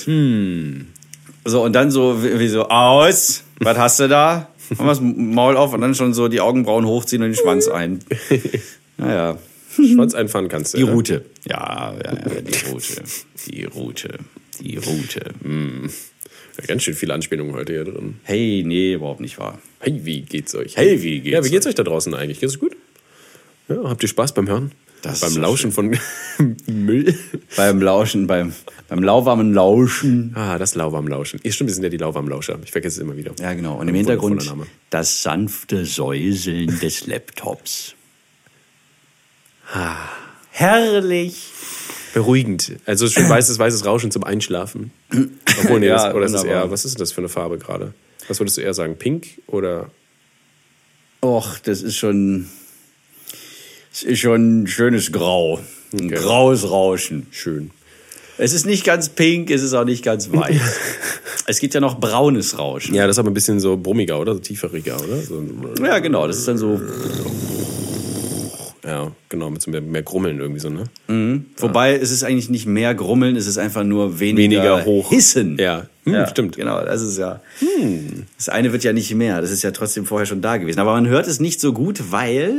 [1.48, 4.50] So, und dann so, wie so, aus, was hast du da?
[4.78, 7.68] Machen wir das Maul auf und dann schon so die Augenbrauen hochziehen und den Schwanz
[7.68, 8.00] ein.
[8.98, 9.38] Naja,
[9.76, 10.78] Schwanz einfahren kannst du.
[10.78, 10.84] die.
[10.84, 11.26] Route.
[11.50, 13.04] Ja, ja, ja, die Route.
[13.46, 14.20] Die Route.
[14.62, 15.34] Die Route.
[15.44, 18.16] Ja, ganz schön viele Anspielungen heute hier drin.
[18.24, 19.60] Hey, nee, überhaupt nicht wahr.
[19.80, 20.78] Hey, wie geht's euch?
[20.78, 22.40] Hey, wie geht's Ja, wie geht's euch da draußen eigentlich?
[22.40, 22.78] Geht's euch gut?
[23.68, 24.72] Ja, habt ihr Spaß beim Hören?
[25.06, 25.96] Das beim Lauschen von
[26.66, 27.16] Müll?
[27.56, 28.54] Beim Lauschen, beim,
[28.88, 30.34] beim lauwarmen Lauschen.
[30.36, 31.40] Ah, das lauwarm Lauschen.
[31.44, 32.58] Ja, stimmt, wir sind ja die lauwarm Lauscher.
[32.64, 33.32] Ich vergesse es immer wieder.
[33.40, 33.76] Ja, genau.
[33.76, 34.52] Und im Hintergrund
[34.90, 37.94] das sanfte Säuseln des Laptops.
[40.50, 41.52] Herrlich.
[42.16, 42.72] Beruhigend.
[42.86, 44.92] Also schön weißes, weißes Rauschen zum Einschlafen.
[45.12, 47.58] Obwohl, nee, Ja, das, oder ist es eher, was ist denn das für eine Farbe
[47.60, 47.94] gerade?
[48.28, 48.98] Was würdest du eher sagen?
[48.98, 49.92] Pink oder
[51.24, 52.50] Och, das ist schon,
[53.96, 55.60] es ist schon ein schönes Grau.
[55.94, 56.16] Ein Okay.
[56.16, 57.28] graues Rauschen.
[57.32, 57.72] schön?
[58.38, 60.60] Es ist nicht ganz pink, es ist auch nicht ganz weiß.
[61.48, 62.94] es gibt ja noch braunes Rauschen.
[62.94, 64.34] Ja, das ist aber ein bisschen so brummiger, oder?
[64.34, 65.22] So tieferiger, oder?
[65.22, 65.42] So,
[65.82, 66.28] Ja, genau.
[66.28, 66.82] Das ist dann so.
[68.86, 71.44] ja, genau, mit so mehr, mehr Grummeln irgendwie so, ne?
[71.58, 75.10] Wobei es ist eigentlich nicht mehr Grummeln, es ist einfach nur weniger, Weniger hoch.
[75.12, 75.56] Hissen.
[75.58, 76.58] Ja, hm, Ja, stimmt.
[76.58, 77.40] Genau, das ist ja.
[78.38, 79.40] Das eine wird ja nicht mehr.
[79.40, 80.80] Das ist ja trotzdem vorher schon da gewesen.
[80.82, 82.54] Aber man hört es nicht so gut, weil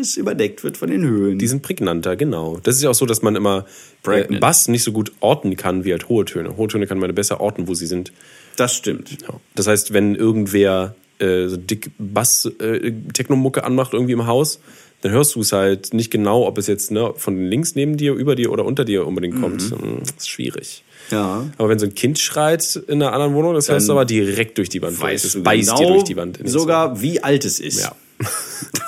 [0.00, 1.38] es überdeckt wird von den Höhen.
[1.38, 2.58] Die sind prägnanter, genau.
[2.62, 3.62] Das ist ja auch so, dass man immer äh,
[4.02, 4.40] Pregnant.
[4.40, 6.56] Bass nicht so gut orten kann wie halt hohe Töne.
[6.56, 8.12] Hohe Töne kann man besser orten, wo sie sind.
[8.56, 9.10] das stimmt.
[9.22, 9.34] Ja.
[9.54, 14.60] Das heißt, wenn irgendwer äh, so dick Bass-Technomucke anmacht irgendwie im Haus,
[15.00, 18.14] dann hörst du es halt nicht genau, ob es jetzt ne, von links neben dir,
[18.14, 19.62] über dir oder unter dir unbedingt kommt.
[19.62, 20.82] Hm, Das ist schwierig.
[21.10, 21.46] Ja.
[21.56, 24.58] Aber wenn so ein Kind schreit in einer anderen Wohnung, das hörst du aber direkt
[24.58, 25.00] durch die Wand.
[25.00, 26.38] Weißt du beißt genau dir durch die Wand.
[26.44, 27.80] sogar, wie alt es ist.
[27.80, 27.94] Ja.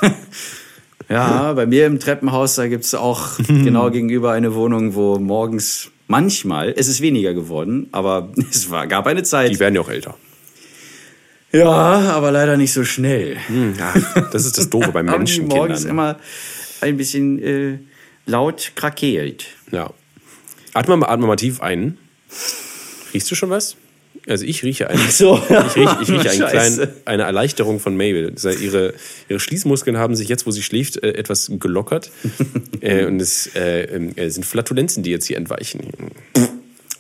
[1.11, 6.73] Ja, bei mir im Treppenhaus, da gibt's auch genau gegenüber eine Wohnung, wo morgens manchmal,
[6.77, 9.51] es ist weniger geworden, aber es war, gab eine Zeit.
[9.51, 10.17] Die werden ja auch älter.
[11.53, 13.39] ja, aber leider nicht so schnell.
[13.77, 13.95] Ja,
[14.31, 16.17] das ist das Doofe bei Haben die morgens immer
[16.81, 17.79] ein bisschen äh,
[18.27, 19.47] laut krakeelt.
[19.73, 19.91] Ja.
[20.75, 21.99] Atme mal, atme mal tief ein.
[23.13, 23.77] Riechst du schon was?
[24.31, 25.11] Also ich rieche einen.
[25.11, 25.43] So.
[25.49, 28.35] Ich rieche, ich rieche einen kleinen, eine Erleichterung von Mabel.
[28.61, 28.95] Ihre,
[29.29, 32.11] ihre Schließmuskeln haben sich jetzt, wo sie schläft, äh, etwas gelockert.
[32.81, 35.81] äh, und es äh, äh, sind Flatulenzen, die jetzt hier entweichen.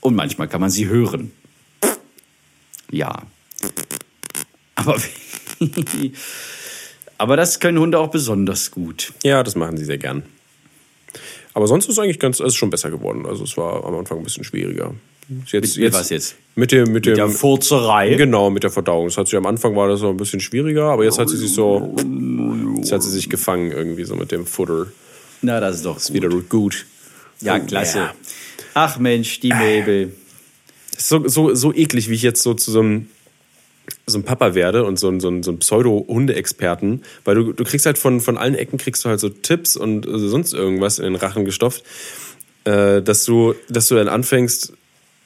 [0.00, 1.32] Und manchmal kann man sie hören.
[2.90, 3.22] Ja.
[4.74, 5.00] Aber
[7.18, 9.12] Aber das können Hunde auch besonders gut.
[9.22, 10.22] Ja, das machen sie sehr gern.
[11.52, 13.26] Aber sonst ist es eigentlich ganz, ist schon besser geworden.
[13.26, 14.94] Also es war am Anfang ein bisschen schwieriger.
[15.46, 16.36] Jetzt, Mit- mit was jetzt?
[16.56, 18.14] Mit dem, mit dem, der Furzerei?
[18.14, 19.06] Genau, mit der Verdauung.
[19.06, 21.36] Das hat sich am Anfang war das so ein bisschen schwieriger, aber jetzt hat sie
[21.36, 21.94] sich so,
[22.78, 24.86] jetzt hat sie sich gefangen irgendwie so mit dem Futter.
[25.42, 26.84] Na, das ist doch Ist wieder gut.
[27.40, 27.98] Ja, Oh, klasse.
[27.98, 28.14] ja.
[28.74, 30.12] Ach Mensch, die Mabel.
[30.92, 33.08] Das ist so, so, so eklig, wie ich jetzt so zu so einem,
[34.06, 37.64] so einem Papa werde und so ein, so ein, so ein Pseudo-Hunde-Experten, weil du, du
[37.64, 40.98] kriegst halt von, von allen Ecken kriegst du halt so Tipps und äh, sonst irgendwas
[40.98, 41.84] in den Rachen gestopft,
[42.64, 44.74] äh, dass du, dass du dann anfängst,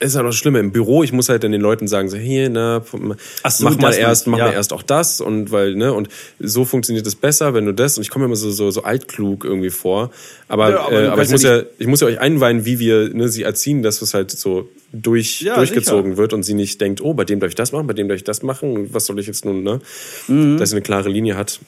[0.00, 2.16] ist halt auch das Schlimme im Büro, ich muss halt dann den Leuten sagen, so,
[2.16, 4.46] hier, na, so, mach mal erst, mach ja.
[4.46, 7.96] mal erst auch das und weil, ne, und so funktioniert es besser, wenn du das,
[7.96, 10.10] und ich komme immer so, so, so altklug irgendwie vor,
[10.48, 13.14] aber, Ja, aber äh, aber ich muss ja ich muss ja euch einweihen, wie wir
[13.14, 16.18] ne, sie erziehen, dass es halt so durch, Ja, durchgezogen sicher.
[16.18, 18.16] wird und sie nicht denkt, oh, bei dem darf ich das machen, bei dem darf
[18.16, 19.80] ich das machen, was soll ich jetzt nun, ne?
[20.28, 20.58] Mhm.
[20.58, 21.60] Dass sie eine klare Linie hat.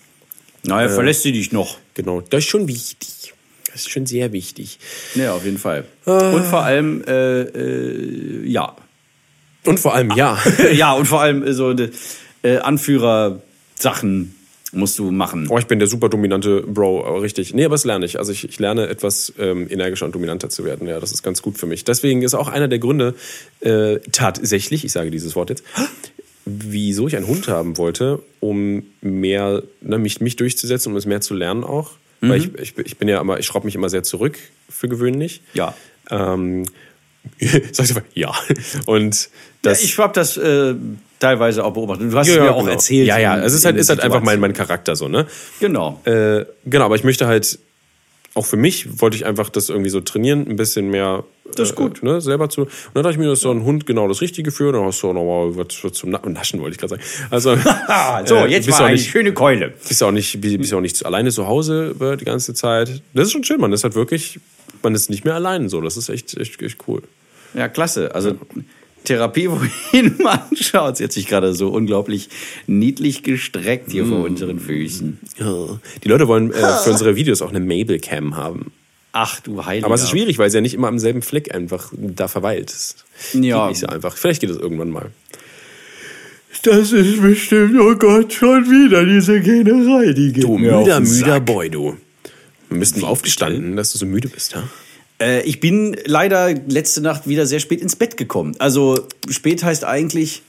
[0.64, 1.79] Naja, verlässt sie dich noch.
[1.95, 3.35] Genau, das ist schon wichtig.
[3.77, 4.79] Das ist schon sehr wichtig.
[5.16, 5.85] Ja, auf jeden Fall.
[6.07, 8.74] Und vor allem, äh, äh, ja.
[9.66, 10.39] Und vor allem, ja.
[10.72, 11.91] ja, und vor allem äh, so eine,
[12.43, 14.35] äh, Anführer-Sachen
[14.72, 15.49] musst du machen.
[15.51, 17.53] Oh, ich bin der super dominante Bro, aber richtig.
[17.53, 18.18] Nee, aber das lerne ich.
[18.18, 20.89] Also ich, ich lerne etwas ähm, energischer und dominanter zu werden.
[20.89, 21.85] Ja, das ist ganz gut für mich.
[21.85, 23.14] Deswegen ist auch einer der Gründe
[23.61, 25.64] äh, tatsächlich, ich sage dieses Wort jetzt,
[26.47, 31.20] wieso ich einen Hund haben wollte, um mehr, ne, mich, mich durchzusetzen, um es mehr
[31.20, 31.91] zu lernen auch.
[32.31, 35.43] Weil ich, ich, ich bin ja immer, ich schraube mich immer sehr zurück für gewöhnlich.
[35.55, 35.74] Ja.
[36.11, 36.64] Ähm,
[37.72, 38.33] sag ich einfach, ja.
[38.87, 39.29] Und
[39.62, 39.81] das.
[39.81, 40.74] ja, ich habe das äh,
[41.18, 42.12] teilweise auch beobachtet.
[42.12, 42.72] Du hast es ja, mir auch genau.
[42.72, 43.07] erzählt.
[43.09, 45.27] Ja, ja, es ist halt, ist halt einfach mein, mein Charakter so, ne?
[45.61, 46.01] Genau.
[46.05, 47.59] Äh, genau, aber ich möchte halt,
[48.37, 51.24] auch für mich wollte ich einfach das irgendwie so trainieren, ein bisschen mehr
[51.55, 52.03] Das ist gut.
[52.03, 52.62] Äh, ne, selber zu.
[52.62, 54.72] Und dann dachte ich mir, das ist so ein Hund genau das Richtige für.
[54.72, 57.03] Dann hast du auch nochmal was, was zum Na Naschen, wollte ich gerade sagen.
[57.30, 57.57] Also,
[58.26, 59.72] so, äh, jetzt bist mal eine nicht, schöne Keule.
[59.89, 63.03] bist auch nicht, bist auch nicht alleine zu Hause äh, die ganze Zeit.
[63.14, 64.39] Das ist schon schön, man ist halt wirklich,
[64.82, 65.80] man ist nicht mehr allein so.
[65.80, 67.03] Das ist echt, echt, echt cool.
[67.55, 68.14] Ja, klasse.
[68.14, 68.37] Also
[69.07, 70.99] Therapie, wohin man schaut.
[70.99, 72.29] Sie hat sich gerade so unglaublich
[72.67, 74.09] niedlich gestreckt hier Mm.
[74.11, 75.19] vor unseren Füßen.
[76.05, 78.73] Die Leute wollen äh, für unsere Videos auch eine Mabel Cam haben.
[79.13, 79.87] Ach du Heiliger.
[79.87, 82.71] Aber es ist schwierig, weil sie ja nicht immer am selben Fleck einfach da verweilt.
[82.71, 82.97] Das
[83.33, 83.61] Ja.
[83.63, 84.15] Geht nicht so einfach.
[84.17, 85.11] Vielleicht geht es irgendwann mal.
[86.63, 91.41] Das ist bestimmt, oh Gott, schon wieder diese Generei, die geht Du müder, müder.
[91.41, 91.97] Boy, du.
[92.69, 94.65] Wir müssten mal aufgestanden, dass du so müde bist, ja?
[95.21, 98.55] Äh, ich bin leider letzte Nacht wieder sehr spät ins Bett gekommen.
[98.59, 100.43] Also spät heißt eigentlich.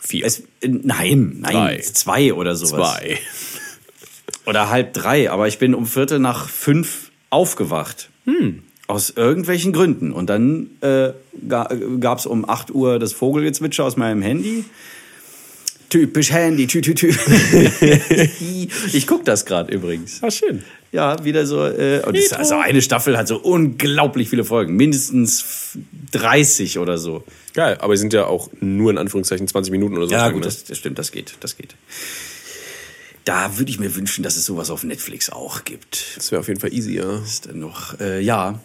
[0.00, 0.26] Vier.
[0.26, 1.78] Es, äh, nein, nein, Drei.
[1.78, 2.98] zwei oder sowas.
[2.98, 3.18] Zwei.
[4.44, 8.10] Oder halb drei, aber ich bin um Viertel nach fünf aufgewacht.
[8.24, 8.62] Hm.
[8.88, 10.12] Aus irgendwelchen Gründen.
[10.12, 11.12] Und dann äh,
[11.48, 11.68] ga,
[12.00, 14.64] gab es um 8 Uhr das Vogelgezwitscher aus meinem Handy.
[15.88, 17.08] Typisch Handy, tü, tü, tü.
[18.92, 20.18] ich guck das gerade übrigens.
[20.22, 20.64] Ah, schön.
[20.92, 21.66] Ja, wieder so.
[21.66, 24.76] Äh, und das, also eine Staffel hat so unglaublich viele Folgen.
[24.76, 25.76] Mindestens
[26.12, 27.24] 30 oder so.
[27.54, 30.12] Geil, aber die sind ja auch nur in Anführungszeichen 20 Minuten oder so.
[30.12, 30.46] Ja, lang, gut, ne?
[30.46, 31.74] das, das stimmt, das geht, das geht.
[33.24, 36.16] Da würde ich mir wünschen, dass es sowas auf Netflix auch gibt.
[36.16, 37.18] das wäre auf jeden Fall easy, ja.
[37.18, 38.60] ist dann noch, äh, ja.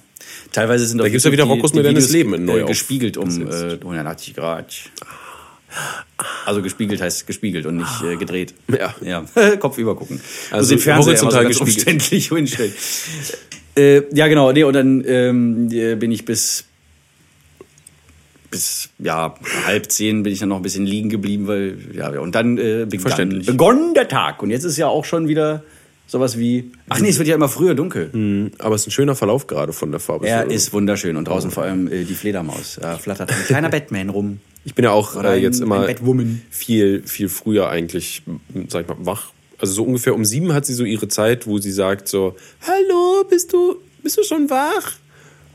[0.52, 3.74] Teilweise sind da gibt's ja wieder Roccos modernes Leben in neu äh, gespiegelt um äh,
[3.74, 4.74] 180 Grad.
[6.46, 8.54] Also gespiegelt heißt gespiegelt und nicht äh, gedreht.
[8.68, 8.96] Ja.
[9.02, 9.56] ja.
[9.60, 10.22] Kopf über gucken.
[10.52, 11.88] Also den Fernseher immer so horizontal ganz gespiegelt.
[11.88, 12.74] umständlich hinstellen.
[13.76, 14.52] äh, ja, genau.
[14.52, 16.66] Nee, und dann ähm, äh, bin ich bis
[18.50, 22.34] bis ja halb zehn bin ich dann noch ein bisschen liegen geblieben, weil ja und
[22.34, 23.46] dann äh, begann, Verständlich.
[23.46, 25.64] begonnen der Tag und jetzt ist ja auch schon wieder
[26.08, 28.52] sowas wie ach nee, es wird ja immer früher dunkel.
[28.60, 30.28] Aber es ist ein schöner Verlauf gerade von der Farbe.
[30.28, 32.80] Er ist wunderschön und draußen vor allem äh, die Fledermaus.
[32.82, 34.40] Da flattert ein kleiner Batman rum.
[34.68, 35.88] Ich bin ja auch äh, ein- jetzt immer ein
[36.50, 38.22] viel, viel früher eigentlich,
[38.68, 39.32] sag ich mal, wach.
[39.60, 42.36] Also so ungefähr um sieben hat sie so ihre Zeit, wo sie sagt so,
[42.68, 44.92] hallo, bist du, bist du schon wach?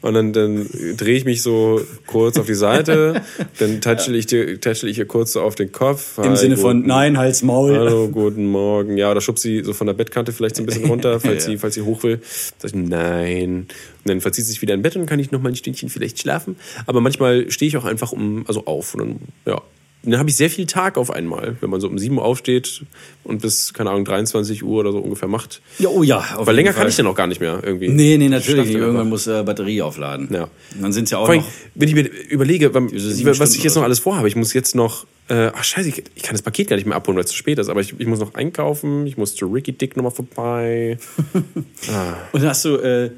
[0.03, 3.23] Und dann, dann drehe ich mich so kurz auf die Seite,
[3.61, 6.19] dann tätschel ich, dir- tätschel ich ihr kurz so auf den Kopf.
[6.19, 7.77] Im Hi, Sinne von guten- Nein, Hals, Maul.
[7.79, 8.97] Hallo, guten Morgen.
[8.99, 11.51] Ja, oder schub sie so von der Bettkante vielleicht so ein bisschen runter, falls, Ja.
[11.53, 12.21] sie, falls sie hoch will.
[12.59, 13.69] Sag ich, nein.
[14.05, 15.57] Und dann verzieht sie sich wieder in Bett und dann kann ich noch mal ein
[15.57, 16.57] Stündchen vielleicht schlafen.
[16.87, 18.95] Aber manchmal stehe ich auch einfach um, also auf.
[18.95, 19.63] Und dann, ja.
[20.05, 22.85] Dann habe ich sehr viel Tag auf einmal, wenn man so um 7 Uhr aufsteht
[23.23, 25.63] und bis, keine Ahnung, 23 Uhr oder so ungefähr macht.
[25.79, 26.19] Ja, oh ja.
[26.37, 26.81] auf Weil länger Fall.
[26.83, 27.89] kann ich dann auch gar nicht mehr irgendwie.
[27.89, 28.75] Nee, nee, natürlich.
[28.75, 30.29] Irgendwann muss äh, Batterie aufladen.
[30.33, 30.45] Ja.
[30.75, 31.51] Und dann sind es ja auch Vor allem, noch.
[31.77, 34.75] wenn ich mir überlege, was ich Stunden jetzt oder noch alles vorhabe, ich muss jetzt
[34.75, 37.31] noch, äh, ach scheiße, ich, ich kann das Paket gar nicht mehr abholen, weil es
[37.31, 40.13] zu spät ist, aber ich, ich muss noch einkaufen, ich muss zu Ricky Dick nochmal
[40.13, 40.99] vorbei.
[42.33, 43.13] Und hast du, äh,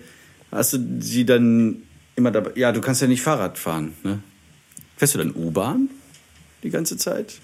[0.52, 1.76] hast du sie dann
[2.14, 2.50] immer dabei?
[2.56, 4.18] Ja, du kannst ja nicht Fahrrad fahren, ne?
[4.98, 5.88] Fährst du dann U-Bahn
[6.64, 7.34] die ganze Zeit?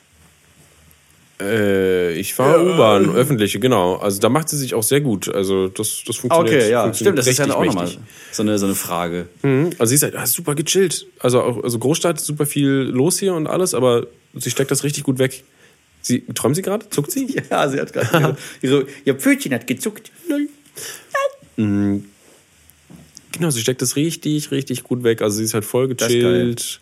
[1.41, 3.97] Äh, ich fahre U-Bahn, öffentliche, genau.
[3.97, 5.33] Also da macht sie sich auch sehr gut.
[5.33, 6.62] Also das, das funktioniert.
[6.62, 7.89] Okay, ja, funktioniert stimmt, das ist ja auch nochmal
[8.33, 9.27] so eine, so eine Frage.
[9.43, 9.71] Mhm.
[9.79, 11.07] Also sie ist halt ah, super gechillt.
[11.18, 15.05] Also auch also Großstadt, super viel los hier und alles, aber sie steckt das richtig
[15.05, 15.45] gut weg.
[16.03, 16.89] Sie, träumt sie gerade?
[16.91, 17.37] Zuckt sie?
[17.51, 20.11] Ja, sie hat gerade ihre, ihr Pfötchen hat gezuckt.
[23.33, 25.23] Genau, sie steckt das richtig, richtig gut weg.
[25.23, 26.81] Also sie ist halt voll gechillt.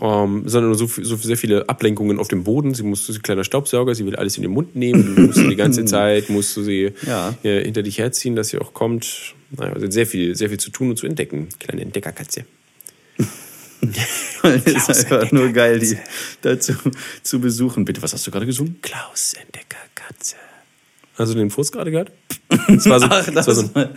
[0.00, 2.74] Ähm, sondern nur so, so sehr viele Ablenkungen auf dem Boden.
[2.74, 5.14] Sie muss, sie ein kleiner Staubsauger, sie will alles in den Mund nehmen.
[5.14, 7.32] Du musst sie die ganze Zeit, musst du sie Ja.
[7.44, 9.34] äh, hinter dich herziehen, dass sie auch kommt.
[9.50, 11.48] Naja, hat sehr viel, sehr viel zu tun und zu entdecken.
[11.60, 12.44] Kleine Entdeckerkatze.
[14.42, 15.96] Es ist einfach nur geil, die
[16.42, 16.72] dazu
[17.22, 17.84] zu besuchen.
[17.84, 18.78] Bitte, was hast du gerade gesungen?
[18.82, 20.36] Klaus Entdeckerkatze.
[21.16, 22.10] Hast du den Fuß gerade gehört?
[22.68, 23.88] Das war so, Ach, das war so ein,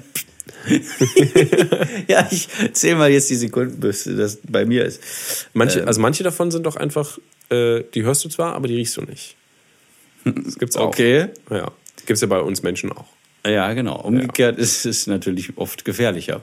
[2.07, 5.01] ja, ich zähl mal jetzt die Sekunden, bis das bei mir ist.
[5.53, 7.17] manche, also manche davon sind doch einfach,
[7.49, 9.35] äh, die hörst du zwar, aber die riechst du nicht.
[10.23, 10.87] Das gibt's auch.
[10.87, 11.27] Okay.
[11.49, 11.71] Ja.
[12.05, 13.05] Gibt's ja bei uns Menschen auch.
[13.45, 14.01] Ja, genau.
[14.01, 16.41] Umgekehrt ist es natürlich oft gefährlicher.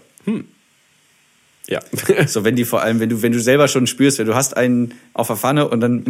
[1.69, 1.81] Ja.
[2.27, 4.57] So, wenn die vor allem, wenn du, wenn du selber schon spürst, wenn du hast
[4.57, 6.05] einen auf der Pfanne und dann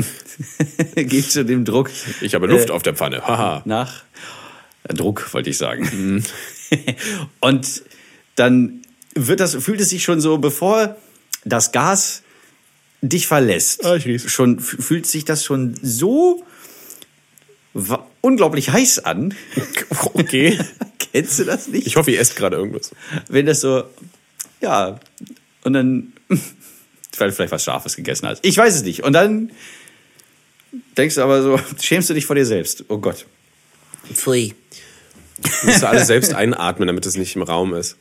[0.96, 1.90] gibst du dem Druck
[2.20, 3.26] Ich habe Luft auf der Pfanne.
[3.26, 3.62] Haha.
[3.64, 4.02] nach.
[4.84, 6.24] Äh, Druck, wollte ich sagen.
[7.40, 7.82] und
[8.36, 8.82] dann
[9.14, 10.96] wird das, fühlt es sich schon so, bevor
[11.44, 12.22] das Gas
[13.00, 16.44] dich verlässt, Ah, schon fühlt sich das schon so
[18.20, 19.34] unglaublich heiß an.
[20.14, 20.58] Okay.
[21.12, 21.86] Kennst du das nicht?
[21.86, 22.90] Ich hoffe, ihr esst gerade irgendwas.
[23.28, 23.84] wenn das so,
[24.60, 24.98] ja,
[25.62, 26.12] und dann,
[27.18, 28.44] weil du vielleicht was Scharfes gegessen hast.
[28.44, 29.02] Ich weiß es nicht.
[29.02, 29.50] Und dann
[30.96, 32.84] denkst du aber so, schämst du dich vor dir selbst.
[32.88, 33.26] Oh Gott.
[34.12, 34.54] Pfui.
[35.64, 37.96] Musst du alles selbst einatmen, damit es nicht im Raum ist.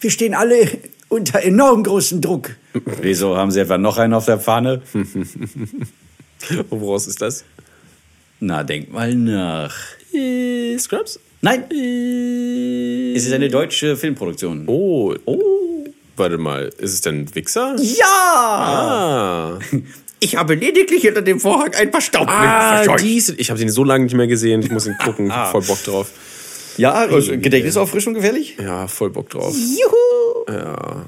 [0.00, 0.68] Wir stehen alle
[1.08, 2.50] unter enorm großem Druck.
[3.02, 4.82] Wieso haben sie etwa noch einen auf der Pfanne?
[4.92, 7.44] Und woraus ist das?
[8.40, 9.74] Na, denk mal nach.
[10.14, 11.18] Äh, Scrubs?
[11.40, 11.64] Nein.
[13.16, 14.64] Es ist eine deutsche Filmproduktion.
[14.66, 15.14] Oh.
[15.24, 15.84] Oh.
[16.16, 17.76] Warte mal, ist es denn Wichser?
[17.78, 18.04] Ja!
[18.04, 19.58] Ah.
[20.20, 23.34] Ich habe lediglich hinter dem Vorhang ein paar Staubmücken Ah, verscheucht.
[23.38, 24.62] Ich habe den so lange nicht mehr gesehen.
[24.62, 25.30] Ich muss ihn gucken.
[25.52, 26.10] Voll Bock drauf.
[26.78, 28.56] Ja, also Gedächtnisauffrischung gefährlich?
[28.60, 29.54] Ja, voll Bock drauf.
[29.54, 30.54] Juhu!
[30.54, 31.06] Ja.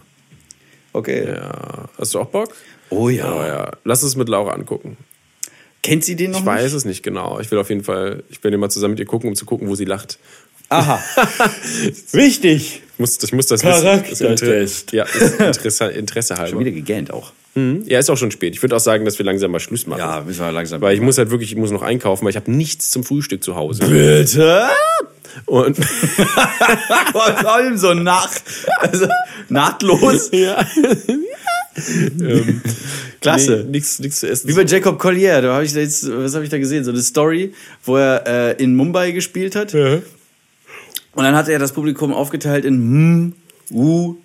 [0.93, 1.29] Okay.
[1.29, 1.89] Ja.
[1.99, 2.55] Hast du auch Bock?
[2.91, 3.33] Oh ja.
[3.33, 3.71] Oh ja.
[3.85, 4.97] Lass es mit Laura angucken.
[5.83, 7.39] Kennt sie den noch Ich weiß es nicht genau.
[7.41, 9.68] Ich will auf jeden Fall, ich will immer zusammen mit ihr gucken, um zu gucken,
[9.68, 10.18] wo sie lacht.
[10.68, 11.03] Aha.
[12.12, 12.83] Wichtig.
[12.93, 14.21] Ich muss, ich muss das Charaktertest.
[14.21, 14.29] wissen.
[14.31, 16.49] Das Inter- Ja, ist Interesse, Interesse halber.
[16.51, 17.33] Schon wieder gegähnt auch.
[17.61, 17.85] Mhm.
[17.87, 18.55] Ja, ist auch schon spät.
[18.55, 20.01] Ich würde auch sagen, dass wir langsam mal Schluss machen.
[20.01, 20.81] Ja, müssen wir langsam.
[20.81, 23.43] Weil ich muss halt wirklich, ich muss noch einkaufen, weil ich habe nichts zum Frühstück
[23.43, 23.87] zu Hause.
[23.87, 24.69] Bitte?
[25.47, 25.77] Und
[27.13, 28.31] Vor allem so nach,
[28.79, 29.07] also
[29.49, 30.31] nahtlos.
[30.33, 30.65] ja.
[33.21, 33.65] Klasse.
[33.65, 34.49] Nee, nichts, nichts zu essen.
[34.49, 36.85] Wie bei Jacob Collier, da habe ich da jetzt, was habe ich da gesehen?
[36.85, 37.55] So eine Story,
[37.85, 39.73] wo er äh, in Mumbai gespielt hat.
[39.73, 40.01] Ja.
[41.13, 43.33] Und dann hat er das Publikum aufgeteilt in hm,
[43.71, 44.17] u,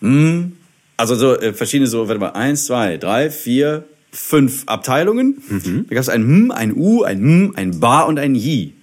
[0.00, 0.56] hm.
[0.96, 5.42] Also so äh, verschiedene so, warte mal, eins, zwei, drei, vier, fünf Abteilungen.
[5.88, 8.74] Da gab es ein hm, ein u, ein hm, ein ba und ein yi.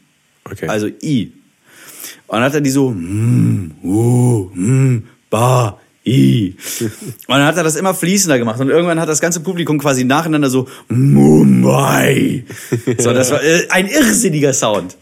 [0.43, 0.67] Okay.
[0.67, 1.31] Also i.
[2.27, 6.55] Und dann hat er die so hm, u, hm, ba, i.
[6.81, 6.89] Und
[7.27, 8.59] dann hat er das immer fließender gemacht.
[8.59, 12.45] Und irgendwann hat das ganze Publikum quasi nacheinander so Mumbai.
[12.97, 14.97] So, das war äh, ein irrsinniger Sound.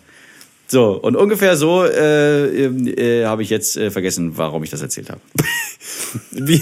[0.72, 5.10] So, und ungefähr so äh, äh, habe ich jetzt äh, vergessen, warum ich das erzählt
[5.10, 5.20] habe.
[6.32, 6.62] Wie,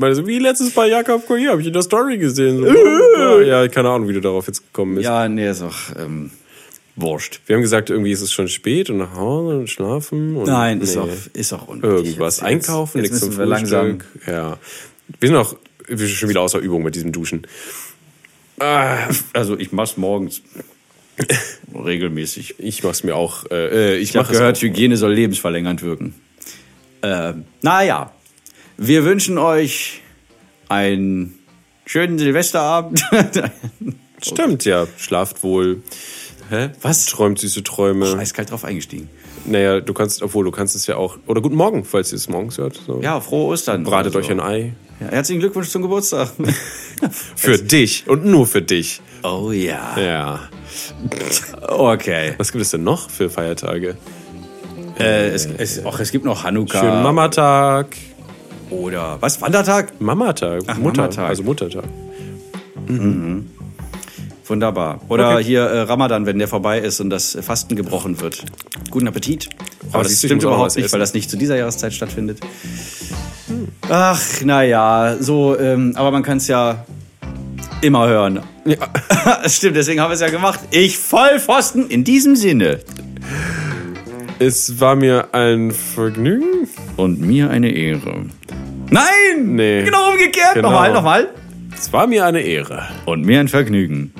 [0.00, 2.58] also wie letztes bei Jakob Collier habe ich in der Story gesehen.
[2.58, 5.04] So, ja, keine Ahnung, wie du darauf jetzt gekommen bist.
[5.06, 6.30] Ja, nee, ist auch ähm,
[6.96, 7.40] wurscht.
[7.46, 10.36] Wir haben gesagt, irgendwie ist es schon spät und nach Hause und schlafen.
[10.36, 11.02] Und Nein, ist nee.
[11.02, 12.06] auch, ist auch unnötig.
[12.08, 13.48] Irgendwas Jetzt- einkaufen, jetzt nichts zum Frühstück.
[13.48, 13.98] langsam.
[14.26, 14.58] Ja.
[15.20, 15.56] Wir sind auch
[15.86, 17.46] wir sind schon wieder außer Übung mit diesem Duschen.
[18.58, 20.42] Ah, Also ich mach's morgens
[21.74, 22.56] regelmäßig.
[22.58, 23.50] ich mach's mir auch.
[23.50, 24.60] Äh, ich Ich habe gehört.
[24.60, 26.14] Hygiene soll lebensverlängernd wirken.
[27.02, 28.12] Ähm, naja,
[28.76, 30.00] wir wünschen euch
[30.68, 31.38] einen
[31.86, 33.02] schönen Silvesterabend.
[34.22, 34.86] Stimmt, ja.
[34.96, 35.82] Schlaft wohl.
[36.50, 36.70] Hä?
[36.82, 37.06] Was?
[37.06, 38.18] Träumt süße Träume.
[38.18, 39.08] Eiskalt drauf eingestiegen.
[39.44, 41.18] Naja, du kannst, obwohl du kannst es ja auch.
[41.26, 42.80] Oder guten Morgen, falls ihr es morgens hört.
[42.86, 43.00] So.
[43.00, 43.84] Ja, frohe Ostern.
[43.84, 44.72] Bratet oder euch ein Ei.
[45.00, 46.30] Ja, herzlichen Glückwunsch zum Geburtstag.
[47.36, 49.00] Für dich und nur für dich.
[49.22, 49.96] oh ja.
[49.96, 50.40] Ja.
[51.62, 52.34] Okay.
[52.38, 53.96] Was gibt es denn noch für Feiertage?
[54.98, 56.80] Äh, es, es, ach, es gibt noch Hanukkah.
[56.80, 57.96] Schönen Mamatag.
[58.70, 59.40] Oder was?
[59.40, 60.00] Wandertag?
[60.00, 60.64] Mamatag.
[60.66, 61.28] Ach, Mutter, Mamatag.
[61.28, 61.84] Also Muttertag.
[64.48, 65.00] Wunderbar.
[65.08, 65.44] Oder Okay.
[65.44, 68.44] hier äh, Ramadan, wenn der vorbei ist und das Fasten gebrochen wird.
[68.90, 69.48] Guten Appetit.
[69.92, 70.92] Aber das du, ich stimmt überhaupt nicht, essen.
[70.94, 72.40] weil das nicht zu dieser Jahreszeit stattfindet.
[73.88, 76.84] Ach, naja, so, ähm, aber man kann es ja
[77.80, 78.40] immer hören.
[79.46, 80.60] Stimmt, deswegen haben wir es ja gemacht.
[80.70, 81.88] Ich Vollpfosten.
[81.88, 82.80] In diesem Sinne.
[84.38, 86.68] Es war mir ein Vergnügen.
[86.96, 88.26] Und mir eine Ehre.
[88.90, 89.54] Nein!
[89.56, 89.84] Nee.
[89.84, 90.54] Genau umgekehrt.
[90.54, 90.70] Genau.
[90.70, 91.28] Nochmal, nochmal.
[91.76, 92.88] Es war mir eine Ehre.
[93.06, 94.12] Und mir ein Vergnügen.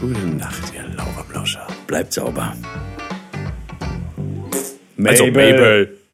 [0.00, 1.66] Gute Nacht, ihr Lauberlauscher.
[1.86, 2.54] Bleibt sauber.
[5.02, 5.95] Also Mabel.